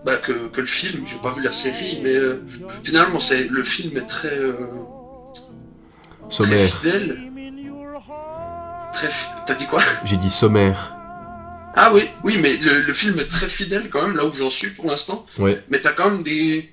bah, 0.04 0.16
que, 0.16 0.48
que 0.48 0.60
le 0.60 0.66
film. 0.66 1.04
J'ai 1.06 1.18
pas 1.22 1.30
vu 1.30 1.42
la 1.42 1.52
série, 1.52 2.00
mais 2.02 2.14
euh, 2.14 2.42
finalement, 2.84 3.20
c'est 3.20 3.44
le 3.48 3.62
film 3.64 3.96
est 3.96 4.06
très 4.06 4.28
Sommaire. 6.28 6.74
fidèle. 6.74 7.18
Très, 8.92 9.08
t'as 9.46 9.54
dit 9.54 9.66
quoi? 9.66 9.82
J'ai 10.04 10.16
dit 10.16 10.30
sommaire. 10.30 10.94
Ah 11.74 11.92
oui, 11.92 12.08
oui, 12.24 12.38
mais 12.38 12.56
le, 12.56 12.80
le 12.80 12.92
film 12.92 13.18
est 13.20 13.26
très 13.26 13.46
fidèle 13.48 13.88
quand 13.90 14.02
même 14.06 14.16
là 14.16 14.24
où 14.24 14.32
j'en 14.32 14.50
suis 14.50 14.70
pour 14.70 14.86
l'instant. 14.90 15.26
Ouais. 15.38 15.62
Mais 15.68 15.80
t'as 15.80 15.92
quand 15.92 16.10
même 16.10 16.22
des 16.22 16.72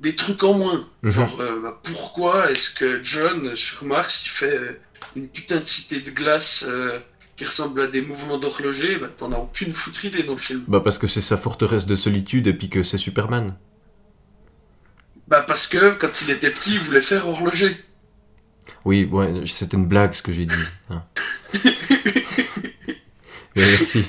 des 0.00 0.14
trucs 0.16 0.42
en 0.42 0.54
moins. 0.54 0.88
Mhm. 1.02 1.10
Genre, 1.10 1.40
euh, 1.40 1.60
bah, 1.62 1.80
pourquoi 1.82 2.50
est-ce 2.50 2.70
que 2.70 3.02
John 3.02 3.54
sur 3.56 3.84
Mars 3.84 4.24
il 4.26 4.28
fait 4.30 4.56
euh, 4.56 4.80
une 5.16 5.28
putain 5.28 5.60
de 5.60 5.64
cité 5.64 6.00
de 6.00 6.10
glace 6.10 6.64
euh, 6.66 6.98
qui 7.36 7.44
ressemble 7.44 7.82
à 7.82 7.86
des 7.86 8.02
mouvements 8.02 8.38
d'horloger 8.38 8.96
Bah 8.98 9.08
t'en 9.16 9.32
as 9.32 9.38
aucune 9.38 9.72
foutre 9.72 10.04
idée 10.04 10.22
dans 10.24 10.34
le 10.34 10.40
film. 10.40 10.64
Bah 10.68 10.80
parce 10.80 10.98
que 10.98 11.06
c'est 11.06 11.20
sa 11.20 11.36
forteresse 11.36 11.86
de 11.86 11.96
solitude 11.96 12.46
et 12.46 12.54
puis 12.54 12.68
que 12.68 12.82
c'est 12.82 12.98
Superman. 12.98 13.56
Bah 15.28 15.42
parce 15.46 15.66
que 15.66 15.94
quand 15.94 16.10
il 16.22 16.30
était 16.30 16.50
petit, 16.50 16.74
il 16.74 16.80
voulait 16.80 17.00
faire 17.02 17.26
horloger. 17.26 17.76
Oui, 18.84 19.04
ouais, 19.10 19.42
c'était 19.46 19.76
une 19.76 19.86
blague 19.86 20.12
ce 20.12 20.22
que 20.22 20.32
j'ai 20.32 20.46
dit. 20.46 20.54
hein. 20.90 21.02
Mais 23.54 23.66
merci. 23.70 24.04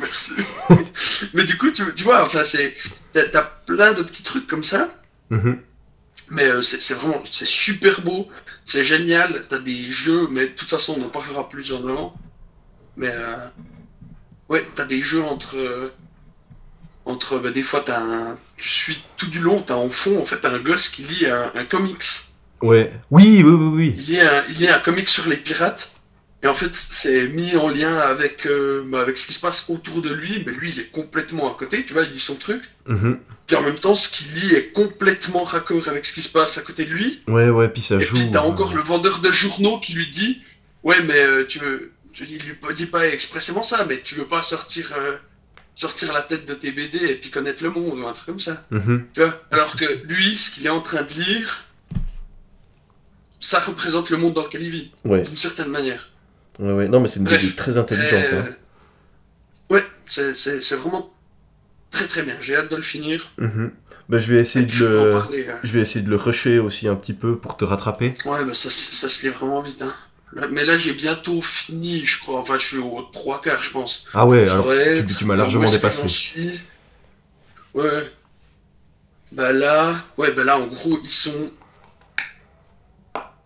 Merci. 0.00 0.32
mais 1.34 1.44
du 1.44 1.56
coup, 1.56 1.70
tu, 1.70 1.82
tu 1.94 2.04
vois, 2.04 2.24
enfin 2.26 2.44
c'est 2.44 2.74
t'as 3.12 3.42
plein 3.42 3.92
de 3.92 4.02
petits 4.02 4.22
trucs 4.22 4.46
comme 4.46 4.64
ça. 4.64 4.88
Mhm. 5.30 5.60
Mais 6.30 6.44
euh, 6.44 6.62
c'est 6.62 6.94
vraiment, 6.94 7.22
c'est 7.30 7.46
super 7.46 8.00
beau, 8.02 8.28
c'est 8.64 8.84
génial, 8.84 9.44
t'as 9.48 9.58
des 9.58 9.90
jeux, 9.90 10.28
mais 10.30 10.48
de 10.48 10.52
toute 10.54 10.68
façon 10.70 10.96
on 10.98 11.04
en 11.04 11.08
parlera 11.08 11.48
plus 11.48 11.72
en 11.72 11.86
avant. 11.88 12.14
Mais 12.96 13.10
euh, 13.12 13.48
ouais, 14.48 14.66
t'as 14.74 14.84
des 14.84 15.02
jeux 15.02 15.22
entre... 15.22 15.56
euh, 15.58 15.92
entre 17.04 17.38
bah, 17.38 17.50
des 17.50 17.62
fois 17.62 17.82
t'as 17.84 18.00
un... 18.00 18.36
Tu 18.56 18.68
suis 18.68 19.02
tout 19.16 19.26
du 19.28 19.40
long, 19.40 19.62
t'as 19.62 19.74
en 19.74 19.90
fond 19.90 20.20
en 20.20 20.24
fait 20.24 20.44
un 20.44 20.58
gosse 20.58 20.88
qui 20.88 21.02
lit 21.02 21.26
un, 21.26 21.52
un 21.54 21.64
comics. 21.64 22.04
Ouais. 22.62 22.92
Oui, 23.10 23.42
oui, 23.44 23.50
oui, 23.50 23.70
oui. 23.74 23.94
Il 23.98 24.04
lit, 24.14 24.20
un, 24.20 24.44
il 24.48 24.54
lit 24.56 24.68
un 24.68 24.78
comics 24.78 25.08
sur 25.08 25.26
les 25.28 25.36
pirates. 25.36 25.90
Et 26.44 26.48
en 26.48 26.54
fait, 26.54 26.70
c'est 26.74 27.28
mis 27.28 27.54
en 27.56 27.68
lien 27.68 27.96
avec, 27.98 28.46
euh, 28.46 28.82
bah, 28.86 29.00
avec 29.00 29.16
ce 29.16 29.28
qui 29.28 29.32
se 29.32 29.38
passe 29.38 29.70
autour 29.70 30.02
de 30.02 30.12
lui, 30.12 30.42
mais 30.44 30.50
lui, 30.52 30.70
il 30.70 30.80
est 30.80 30.90
complètement 30.90 31.48
à 31.52 31.56
côté, 31.56 31.84
tu 31.84 31.92
vois, 31.92 32.02
il 32.02 32.10
lit 32.10 32.18
son 32.18 32.34
truc. 32.34 32.62
Mhm. 32.88 33.18
Puis 33.46 33.54
en 33.54 33.62
même 33.62 33.78
temps, 33.78 33.94
ce 33.94 34.08
qu'il 34.08 34.26
lit 34.34 34.54
est 34.56 34.72
complètement 34.72 35.44
raccord 35.44 35.86
avec 35.88 36.04
ce 36.04 36.12
qui 36.12 36.20
se 36.20 36.28
passe 36.28 36.58
à 36.58 36.62
côté 36.62 36.84
de 36.84 36.90
lui. 36.90 37.20
Ouais, 37.28 37.48
ouais, 37.48 37.68
puis 37.68 37.80
ça 37.80 37.94
Et 37.96 38.00
joue. 38.00 38.16
puis 38.16 38.28
t'as 38.32 38.40
euh, 38.40 38.48
encore 38.48 38.74
le 38.74 38.82
vendeur 38.82 39.20
de 39.20 39.30
journaux 39.30 39.78
qui 39.78 39.92
lui 39.92 40.08
dit 40.08 40.42
Ouais, 40.82 41.00
mais 41.04 41.18
euh, 41.18 41.44
tu 41.46 41.60
veux. 41.60 41.92
tu- 42.12 42.24
Il 42.28 42.42
lui 42.42 42.56
dit 42.74 42.86
pas 42.86 43.06
expressément 43.06 43.62
ça, 43.62 43.84
mais 43.88 44.00
tu 44.02 44.16
veux 44.16 44.26
pas 44.26 44.42
sortir, 44.42 44.92
euh, 44.98 45.14
sortir 45.76 46.12
la 46.12 46.22
tête 46.22 46.44
de 46.44 46.54
tes 46.54 46.72
BD 46.72 46.98
et 46.98 47.14
puis 47.14 47.30
connaître 47.30 47.62
le 47.62 47.70
monde 47.70 48.00
ou 48.00 48.06
un 48.08 48.12
truc 48.12 48.26
comme 48.26 48.40
ça. 48.40 48.66
mhm. 48.72 49.06
Tu 49.14 49.20
vois? 49.20 49.40
Alors 49.52 49.76
que 49.76 49.84
lui, 50.08 50.34
ce 50.36 50.50
qu'il 50.50 50.66
est 50.66 50.70
en 50.70 50.80
train 50.80 51.02
de 51.02 51.12
lire, 51.22 51.62
ça 53.42 53.58
représente 53.60 54.08
le 54.08 54.16
monde 54.16 54.32
dans 54.32 54.44
lequel 54.44 54.62
il 54.62 54.70
vit, 54.70 54.90
Ouais, 55.04 55.22
d'une 55.24 55.36
certaine 55.36 55.68
manière. 55.68 56.08
ouais, 56.60 56.72
ouais. 56.72 56.88
Non, 56.88 57.00
mais 57.00 57.08
c'est 57.08 57.20
une 57.20 57.26
idée 57.28 57.54
très 57.54 57.76
intelligente. 57.76 58.24
Très, 58.26 58.36
hein. 58.38 58.46
euh, 59.70 59.74
Ouais, 59.74 59.84
c'est- 60.08 60.74
vraiment 60.76 61.12
très 61.90 62.06
très 62.06 62.22
bien. 62.22 62.34
J'ai 62.40 62.56
hâte 62.56 62.70
de 62.70 62.76
le 62.76 62.82
finir. 62.82 63.30
Mhm. 63.38 63.70
Bah, 64.08 64.18
je 64.18 64.32
vais 64.32 64.40
essayer 64.40 64.64
de 64.66 64.84
le. 64.84 65.10
parler, 65.12 65.46
hein. 65.48 65.58
Je 65.62 65.72
vais 65.72 65.80
essayer 65.80 66.04
de 66.04 66.10
le 66.10 66.16
rusher 66.16 66.58
aussi 66.58 66.88
un 66.88 66.96
petit 66.96 67.12
peu 67.14 67.36
pour 67.38 67.56
te 67.56 67.64
rattraper. 67.64 68.16
Ouais, 68.24 68.44
mais 68.44 68.54
ça, 68.54 68.70
se- 68.70 68.94
ça 68.94 69.08
se 69.08 69.26
lit 69.26 69.32
vraiment 69.32 69.60
vite. 69.62 69.82
Hein. 69.82 69.94
Mais 70.50 70.64
là, 70.64 70.76
j'ai 70.78 70.92
bientôt 70.94 71.40
fini, 71.42 72.04
je 72.06 72.18
crois. 72.18 72.40
Enfin, 72.40 72.56
je 72.58 72.66
suis 72.66 72.78
aux 72.78 73.02
trois 73.12 73.40
quarts, 73.42 73.62
je 73.62 73.70
pense. 73.70 74.06
Ah 74.14 74.24
ouais, 74.26 74.48
alors 74.48 74.66
tu, 75.06 75.14
tu 75.14 75.24
m'as 75.26 75.36
largement 75.36 75.70
dépassé. 75.70 76.06
Ouais. 77.74 78.10
Bah 79.32 79.52
là, 79.52 80.04
ouais, 80.18 80.32
bah 80.32 80.44
là, 80.44 80.58
en 80.58 80.66
gros, 80.66 80.98
ils 81.02 81.10
sont. 81.10 81.50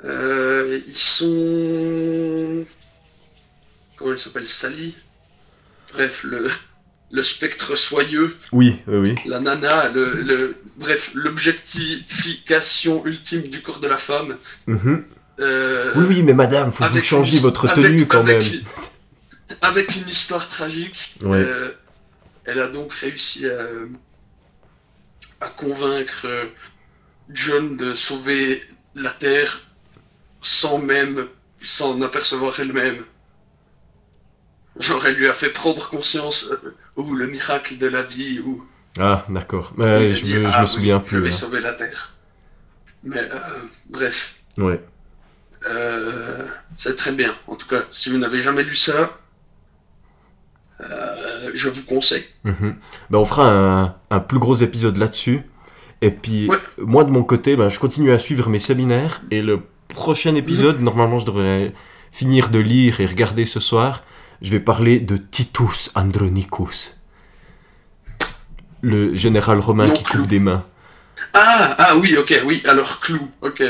Euh, 0.05 0.81
ils 0.87 0.95
sont. 0.97 2.65
Comment 3.97 4.13
il 4.13 4.19
s'appelle? 4.19 4.47
Sally? 4.47 4.95
Bref, 5.95 6.23
le, 6.25 6.49
le 7.11 7.23
spectre 7.23 7.77
soyeux, 7.77 8.37
Oui, 8.53 8.83
oui, 8.87 8.97
oui. 8.99 9.15
la 9.25 9.41
nana, 9.41 9.89
le, 9.89 10.21
le, 10.21 10.57
bref, 10.77 11.13
l'objectification 11.15 13.07
ultime 13.07 13.43
du 13.43 13.63
corps 13.63 13.81
de 13.81 13.89
la 13.89 13.97
femme. 13.97 14.37
Mhm. 14.67 15.05
Euh, 15.41 15.93
Oui, 15.97 16.05
oui, 16.09 16.23
mais 16.23 16.35
madame, 16.35 16.73
faut 16.73 16.85
que 16.85 16.91
vous 16.91 17.01
changiez 17.01 17.37
une- 17.37 17.43
votre 17.43 17.69
avec- 17.69 17.85
tenue 17.85 18.07
quand 18.07 18.23
même. 18.25 18.43
Avec 19.63 19.95
une 19.95 20.09
histoire 20.09 20.49
tragique, 20.49 21.15
Ouais. 21.23 21.39
euh, 21.39 21.71
elle 22.45 22.61
a 22.61 22.67
donc 22.69 22.93
réussi 22.95 23.47
à, 23.49 23.67
à 25.41 25.49
convaincre 25.49 26.27
John 27.31 27.77
de 27.77 27.95
sauver 27.95 28.65
la 28.97 29.11
Terre 29.11 29.61
sans 30.47 30.79
même 30.79 31.27
s'en 31.61 32.01
apercevoir 32.03 32.59
elle-même. 32.61 33.03
Genre, 34.79 35.05
elle 35.07 35.17
lui 35.17 35.27
a 35.27 35.33
fait 35.35 35.49
prendre 35.51 35.89
conscience, 35.89 36.47
euh, 36.51 36.75
ou 36.97 37.15
le 37.15 37.27
miracle 37.27 37.79
de 37.79 37.89
la 37.89 38.03
vie, 38.03 38.39
ou 38.41 38.65
Ah, 38.99 39.25
d'accord. 39.29 39.73
Mais 39.77 40.11
je 40.11 40.25
dit, 40.25 40.35
me, 40.35 40.49
je 40.49 40.55
Ah 40.55 40.61
me 40.61 40.67
oui, 40.67 40.69
souviens 40.69 41.03
Je 41.05 41.09
plus. 41.11 41.21
vais 41.21 41.29
hein. 41.29 41.33
sauver 41.33 41.61
la 41.61 41.73
Terre. 41.73 42.15
Mais 43.03 43.19
euh, 43.19 43.39
bref, 43.91 44.37
Ouais. 44.59 44.81
euh, 45.69 46.47
c'est 46.79 46.95
très 46.97 47.13
bien. 47.13 47.35
En 47.49 47.57
tout 47.57 47.67
cas, 47.67 47.83
si 47.91 48.11
vous 48.11 48.19
n'avez 48.19 48.41
jamais 48.41 48.63
lu 48.63 48.75
ça, 48.77 49.19
je 51.55 51.69
vous 51.71 51.85
conseille. 51.85 52.27
Mhm. 52.45 52.77
Ben, 53.11 53.19
on 53.19 53.25
fera 53.25 53.49
un, 53.51 53.95
un 54.11 54.21
plus 54.21 54.39
gros 54.39 54.55
épisode 54.57 54.97
là-dessus. 54.99 55.43
Et 56.03 56.11
puis, 56.11 56.49
Ouais. 56.49 56.59
moi 56.79 57.03
de 57.05 57.11
mon 57.11 57.25
côté, 57.25 57.57
ben, 57.57 57.69
je 57.71 57.79
continue 57.81 58.13
à 58.13 58.19
suivre 58.19 58.49
mes 58.51 58.59
séminaires. 58.61 59.23
Et 59.31 59.43
le 59.43 59.61
prochain 59.97 60.35
épisode, 60.37 60.81
normalement, 60.81 61.19
je 61.19 61.27
devrais 61.27 61.73
finir 62.13 62.51
de 62.51 62.61
lire 62.61 63.01
et 63.01 63.07
regarder 63.07 63.45
ce 63.47 63.59
soir, 63.61 64.03
je 64.43 64.51
vais 64.53 64.61
parler 64.61 65.01
de 65.01 65.17
Titus 65.17 65.91
Andronicus, 65.97 66.99
le 68.83 69.15
général 69.15 69.59
romain 69.59 69.89
Non, 69.89 69.93
qui 69.95 70.05
Clou. 70.05 70.21
coupe 70.21 70.29
des 70.29 70.39
mains. 70.39 70.65
Ah, 71.35 71.75
ah 71.79 71.97
oui, 71.97 72.17
ok, 72.17 72.43
oui, 72.45 72.63
alors 72.67 73.01
clou, 73.01 73.29
ok. 73.43 73.63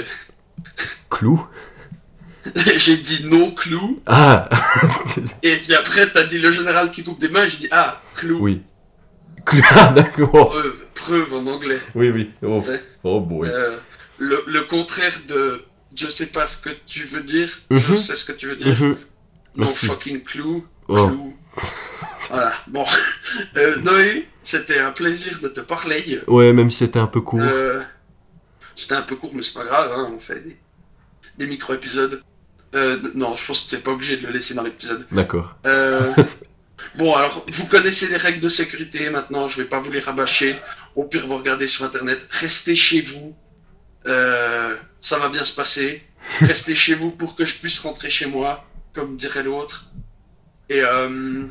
Clou? 1.09 1.47
J'ai 2.77 2.97
dit 2.97 3.21
non 3.25 3.51
clou, 3.53 4.01
Ah 4.07 4.49
et 5.43 5.57
puis 5.57 5.75
après 5.75 6.11
t'as 6.13 6.25
dit 6.25 6.39
le 6.39 6.51
général 6.53 6.91
qui 6.93 7.03
coupe 7.03 7.19
des 7.21 7.29
mains, 7.29 7.47
j'ai 7.49 7.59
dit 7.59 7.69
ah, 7.73 8.01
clou. 8.17 8.39
Oui. 8.41 8.63
Clou, 9.45 9.63
ah, 9.71 9.93
d'accord. 9.93 10.51
Preuve, 10.51 10.77
preuve 10.95 11.35
en 11.35 11.47
anglais. 11.47 11.79
Oui, 11.95 12.11
oui. 12.11 12.31
Oh, 12.43 12.61
oh 13.05 13.21
boy. 13.21 13.49
Euh, 13.49 13.77
le, 14.19 14.45
le 14.47 14.63
contraire 14.63 15.19
de 15.29 15.65
je 15.97 16.09
sais 16.09 16.27
pas 16.27 16.47
ce 16.47 16.59
que 16.59 16.71
tu 16.87 17.05
veux 17.07 17.23
dire, 17.23 17.49
je 17.71 17.77
Mhm. 17.91 17.97
sais 17.97 18.15
ce 18.15 18.25
que 18.25 18.33
tu 18.33 18.47
veux 18.49 18.57
dire. 18.57 18.77
Non 18.81 18.97
Merci. 19.65 19.87
fucking 19.87 20.23
clou. 20.23 20.67
Oh. 20.89 21.09
clou. 21.09 21.37
voilà, 22.31 22.53
bon. 22.69 22.85
Euh, 23.57 23.77
Noé, 23.83 24.29
c'était 24.43 24.79
un 24.79 24.93
plaisir 24.93 25.41
de 25.41 25.49
te 25.49 25.61
parler. 25.61 26.21
Ouais, 26.27 26.53
même 26.53 26.71
si 26.71 26.79
c'était 26.85 26.99
un 26.99 27.07
peu 27.07 27.21
court. 27.21 27.41
Euh, 27.43 27.83
c'était 28.75 28.95
un 28.95 29.03
peu 29.03 29.17
court, 29.17 29.33
mais 29.35 29.43
c'est 29.43 29.55
pas 29.55 29.65
grave, 29.65 29.91
hein, 29.95 30.11
on 30.15 30.19
fait 30.19 30.41
des, 30.41 30.57
des 31.39 31.47
micro-épisodes. 31.47 32.23
Euh, 32.75 32.99
non, 33.15 33.37
je 33.37 33.47
pense 33.47 33.61
que 33.63 33.71
t'es 33.71 33.79
pas 33.79 33.93
obligé 33.93 34.17
de 34.19 34.27
le 34.27 34.33
laisser 34.33 34.53
dans 34.55 34.63
l'épisode. 34.63 35.07
D'accord. 35.11 35.57
Euh, 35.67 36.13
bon, 36.99 37.15
alors, 37.15 37.45
vous 37.51 37.67
connaissez 37.67 38.07
les 38.09 38.17
règles 38.19 38.41
de 38.41 38.49
sécurité 38.51 39.09
maintenant, 39.11 39.49
je 39.49 39.57
vais 39.63 39.69
pas 39.69 39.81
vous 39.81 39.91
les 39.91 40.01
rabâcher. 40.01 40.57
Au 40.95 41.05
pire, 41.05 41.27
vous 41.27 41.37
regardez 41.39 41.69
sur 41.69 41.85
internet. 41.85 42.27
Restez 42.31 42.77
chez 42.77 43.01
vous. 43.01 43.35
Euh, 44.07 44.56
ça 45.07 45.19
va 45.21 45.29
bien 45.29 45.45
se 45.45 45.53
passer. 45.53 46.03
Restez 46.41 46.75
chez 46.75 46.95
vous 46.97 47.13
pour 47.13 47.37
que 47.37 47.45
je 47.45 47.55
puisse 47.55 47.79
rentrer 47.79 48.11
chez 48.11 48.27
moi, 48.27 48.65
comme 48.93 49.17
dirait 49.17 49.45
l'autre. 49.45 49.87
Et, 50.69 50.81
euh... 50.83 51.47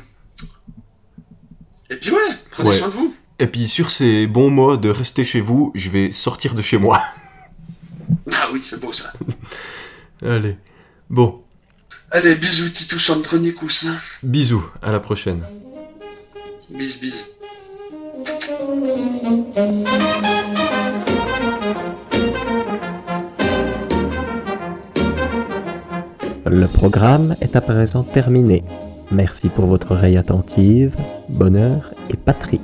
Et 1.88 1.96
puis 1.96 2.10
ouais, 2.10 2.20
prenez 2.50 2.68
Ouais. 2.68 2.76
soin 2.78 2.88
de 2.88 2.94
vous. 2.94 3.14
Et 3.38 3.46
puis 3.46 3.66
sur 3.68 3.90
ces 3.90 4.26
bons 4.26 4.50
mots 4.50 4.76
de 4.76 4.90
rester 4.90 5.24
chez 5.24 5.40
vous, 5.40 5.72
je 5.74 5.88
vais 5.88 6.12
sortir 6.12 6.54
de 6.54 6.60
chez 6.62 6.76
moi. 6.78 7.02
Ah 8.32 8.48
oui, 8.52 8.60
c'est 8.62 8.78
beau 8.78 8.92
ça. 8.92 9.12
Allez. 10.22 10.56
Bon, 11.10 11.42
Allez, 12.12 12.36
bisous 12.36 12.68
Titus 12.68 13.10
Andronicus. 13.10 13.84
hein. 13.86 13.96
bisous, 14.22 14.64
à 14.80 14.92
la 14.92 15.00
prochaine. 15.00 15.42
Bis, 16.70 17.00
bis. 17.00 17.24
Le 26.48 26.68
programme 26.68 27.34
est 27.40 27.56
à 27.56 27.60
présent 27.60 28.04
terminé. 28.04 28.62
Merci 29.10 29.48
pour 29.48 29.66
votre 29.66 29.90
oreille 29.90 30.16
attentive, 30.16 30.94
bonheur 31.28 31.92
et 32.08 32.16
patrie. 32.16 32.60